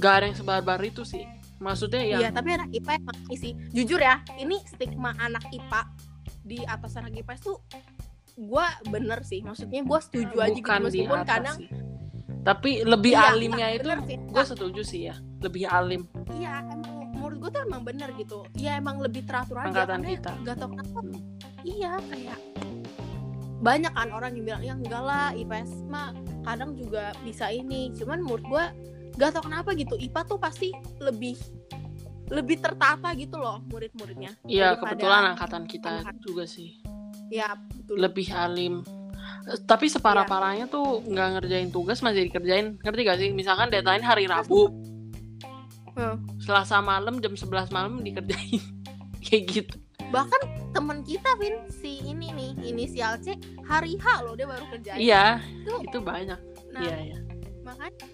gak 0.00 0.12
ada 0.20 0.24
yang 0.32 0.36
sebarbar 0.36 0.80
itu 0.80 1.04
sih. 1.04 1.24
Maksudnya 1.60 2.00
yang 2.00 2.20
Iya, 2.24 2.30
tapi 2.32 2.56
anak 2.56 2.72
IPA 2.72 2.92
emang 2.96 3.16
sih. 3.36 3.52
Jujur 3.76 4.00
ya, 4.00 4.24
ini 4.40 4.56
stigma 4.64 5.12
anak 5.20 5.44
IPA 5.52 5.80
di 6.40 6.64
atas 6.64 6.96
anak 6.96 7.12
IPS 7.20 7.40
tuh 7.44 7.60
gue 8.42 8.66
bener 8.86 9.20
sih. 9.20 9.40
Maksudnya 9.40 9.80
gue 9.82 10.00
setuju 10.00 10.36
aja 10.38 10.48
gitu 10.50 10.60
bukan 10.62 10.80
meskipun 10.82 11.20
kadang 11.22 11.56
sih. 11.56 11.68
tapi 12.40 12.80
lebih 12.82 13.12
Iya, 13.12 13.30
alimnya 13.30 13.66
itu 13.70 13.84
bener 13.84 14.00
sih. 14.02 14.16
gue 14.16 14.44
setuju 14.46 14.80
sih 14.80 15.00
ya 15.04 15.14
lebih 15.38 15.64
alim 15.66 16.08
iya 16.32 16.64
emang 16.64 16.80
menurut 17.12 17.36
gue 17.38 17.50
tuh 17.50 17.62
emang 17.62 17.82
bener 17.82 18.08
gitu 18.14 18.48
ya 18.54 18.74
emang 18.74 18.96
lebih 18.96 19.22
teratur 19.22 19.56
aja 19.58 19.68
Angkatan 19.84 20.00
kita. 20.02 20.32
gak 20.40 20.56
tau 20.56 20.68
kenapa 20.68 20.98
Hmm. 21.00 21.20
iya 21.62 22.00
kayak 22.02 22.40
banyak 23.60 23.92
kan 23.92 24.08
orang 24.08 24.32
yang 24.32 24.44
bilang 24.46 24.62
ya 24.62 24.72
enggak 24.74 25.02
lah 25.02 25.26
IPS 25.34 25.84
mah 25.84 26.16
kadang 26.40 26.72
juga 26.72 27.12
bisa 27.20 27.52
ini 27.52 27.92
cuman 27.92 28.18
menurut 28.18 28.40
gue 28.42 28.64
gak 29.14 29.30
tau 29.30 29.44
kenapa 29.44 29.72
gitu 29.74 30.00
IPA 30.00 30.20
tuh 30.26 30.38
pasti 30.38 30.72
lebih 30.98 31.36
lebih 32.26 32.56
tertata 32.56 33.12
gitu 33.12 33.36
loh 33.36 33.60
murid-muridnya 33.66 34.32
Iya 34.42 34.76
kebetulan 34.76 35.36
angkatan 35.36 35.66
kita 35.66 36.00
angkatan. 36.00 36.24
juga 36.24 36.48
sih 36.48 36.79
ya 37.30 37.54
betul. 37.56 37.96
lebih 37.96 38.28
alim. 38.30 38.74
Tapi 39.64 39.86
separah 39.86 40.22
Iya. 40.22 40.30
parahnya 40.30 40.66
tuh 40.66 41.00
nggak 41.02 41.28
ngerjain 41.38 41.70
tugas 41.70 41.98
masih 42.00 42.26
dikerjain. 42.26 42.76
Ngerti 42.76 43.00
gak 43.02 43.18
sih? 43.18 43.30
Misalkan 43.30 43.70
deadline 43.70 44.02
hari 44.02 44.26
Rabu. 44.26 44.68
Hmm. 45.90 46.22
Selasa 46.38 46.78
malam 46.78 47.18
jam 47.18 47.34
11 47.34 47.70
malam 47.70 47.98
dikerjain. 48.00 48.60
Kayak 49.24 49.42
gitu. 49.48 49.76
Bahkan 50.10 50.40
temen 50.70 51.02
kita 51.02 51.30
Vin 51.36 51.66
si 51.68 51.98
ini 52.00 52.30
nih 52.30 52.50
inisial 52.64 53.18
C 53.18 53.34
hari 53.62 53.94
H 53.94 54.22
loh 54.22 54.34
dia 54.34 54.46
baru 54.46 54.66
kerjain. 54.68 54.98
Iya 54.98 55.24
itu 55.38 55.72
itu 55.82 55.98
banyak. 55.98 56.38
Nah 56.70 56.80
iya 56.80 56.96
iya. 57.06 57.18
makanya 57.60 58.06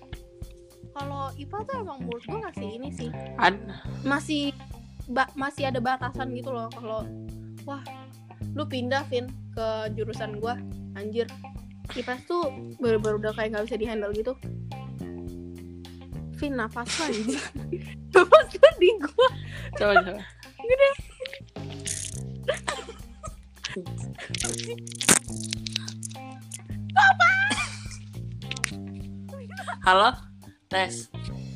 kalau 0.91 1.29
IPA 1.35 1.59
tuh 1.63 1.75
emang 1.77 1.99
menurut 2.01 2.25
gue 2.25 2.41
masih 2.41 2.69
ini 2.71 2.89
sih. 2.91 3.11
Ad- 3.37 3.65
masih 4.03 4.53
ba- 5.07 5.33
masih 5.35 5.69
ada 5.69 5.77
batasan 5.79 6.33
gitu 6.33 6.49
loh. 6.49 6.69
Kalau 6.69 7.05
wah 7.63 7.83
lu 8.57 8.65
pindah 8.65 9.05
Vin 9.13 9.29
ke 9.53 9.93
jurusan 9.93 10.41
gua. 10.41 10.57
Anjir. 10.97 11.29
IPS 11.93 12.27
tuh 12.27 12.43
baru-baru 12.81 13.21
udah 13.21 13.33
kayak 13.37 13.53
nggak 13.53 13.65
bisa 13.69 13.77
dihandle 13.77 14.11
gitu. 14.17 14.33
Vin 16.41 16.53
nafas 16.57 16.89
lu 16.89 17.03
anjir 17.05 17.41
nafas 18.17 18.49
lu 18.57 18.69
di 18.81 18.91
gua. 18.97 19.29
Coba 19.77 19.93
coba. 20.01 20.23
Halo? 29.85 30.09
Tes. 30.67 31.13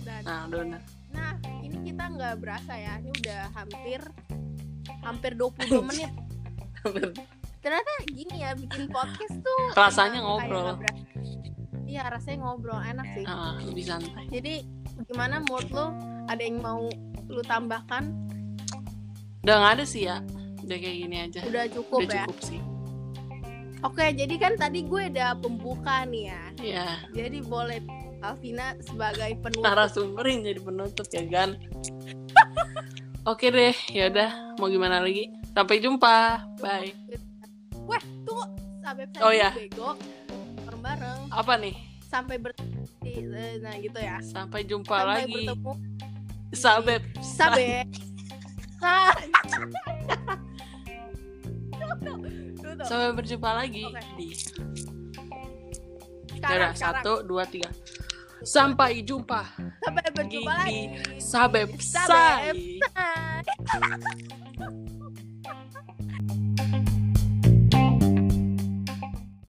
Dan- 0.06 0.22
nah 0.22 0.44
bener 0.46 0.82
nah 1.10 1.34
ini 1.64 1.80
kita 1.90 2.04
nggak 2.12 2.34
berasa 2.44 2.76
ya. 2.76 3.00
Ini 3.00 3.10
udah 3.24 3.42
hampir 3.56 4.00
hampir 5.00 5.32
22 5.34 5.80
menit 5.90 6.29
ternyata 7.60 7.90
gini 8.08 8.40
ya 8.40 8.56
bikin 8.56 8.88
podcast 8.88 9.36
tuh 9.44 9.62
Rasanya 9.80 10.24
ngobrol. 10.24 10.80
iya 11.84 12.06
rasanya 12.06 12.46
ngobrol 12.46 12.78
enak 12.78 13.06
sih. 13.12 13.26
Ah, 13.26 13.58
lebih 13.60 13.84
santai. 13.84 14.24
Jadi 14.30 14.62
gimana 15.10 15.42
menurut 15.42 15.68
lo? 15.74 15.86
Ada 16.30 16.42
yang 16.46 16.62
mau 16.62 16.86
lu 17.26 17.42
tambahkan? 17.42 18.14
Udah 19.42 19.54
nggak 19.58 19.72
ada 19.80 19.84
sih 19.84 20.06
ya. 20.06 20.22
Udah 20.62 20.76
kayak 20.78 20.96
gini 21.02 21.16
aja. 21.18 21.40
Udah 21.42 21.64
cukup 21.66 21.98
udah 22.06 22.14
ya? 22.14 22.24
cukup 22.24 22.38
sih. 22.46 22.60
Oke 23.80 24.04
jadi 24.12 24.34
kan 24.36 24.52
tadi 24.54 24.84
gue 24.86 25.02
udah 25.10 25.34
pembuka 25.40 26.04
nih 26.06 26.30
ya. 26.30 26.42
Ya 26.62 26.88
jadi 27.10 27.42
boleh 27.42 27.82
Alvina 28.20 28.76
sebagai 28.84 29.32
penutup. 29.40 29.64
Narasumber 29.64 30.24
yang 30.28 30.40
jadi 30.44 30.60
penutup 30.60 31.06
ya 31.08 31.24
kan 31.26 31.50
oke 33.30 33.46
deh 33.48 33.76
ya 33.90 34.12
udah. 34.12 34.30
Mau 34.60 34.68
gimana 34.68 35.00
lagi 35.00 35.32
sampai 35.50 35.76
jumpa 35.78 36.16
bye 36.58 36.90
wah 37.84 38.02
tuh 38.22 38.44
sampai 38.80 39.04
Oh, 39.20 39.30
iya. 39.30 39.50
bego 39.52 39.94
bareng-bareng 40.64 41.20
apa 41.30 41.52
nih 41.56 41.74
sampai 42.02 42.36
ber 42.36 42.52
nah 43.60 43.74
gitu 43.76 43.98
ya 43.98 44.18
sampai 44.20 44.62
jumpa 44.62 44.94
sampai 44.94 45.10
lagi 45.20 45.34
bertemu 45.46 45.72
sampai 46.50 46.96
sampai 47.20 47.66
sampai 52.80 53.10
berjumpa 53.12 53.50
lagi 53.52 53.84
Oke. 53.86 54.00
di 54.16 54.28
Sekarang, 56.30 56.72
Yaudah, 56.72 56.72
sekarang. 56.72 57.02
satu 57.04 57.12
dua 57.22 57.44
tiga 57.44 57.68
sampai 58.40 59.04
jumpa 59.04 59.44
sampai 59.84 60.08
berjumpa 60.10 60.52
lagi 60.56 60.80
Sabep 61.20 61.68
Sabep. 61.76 62.56
Sai. 62.56 62.80
Bye. 64.56 64.96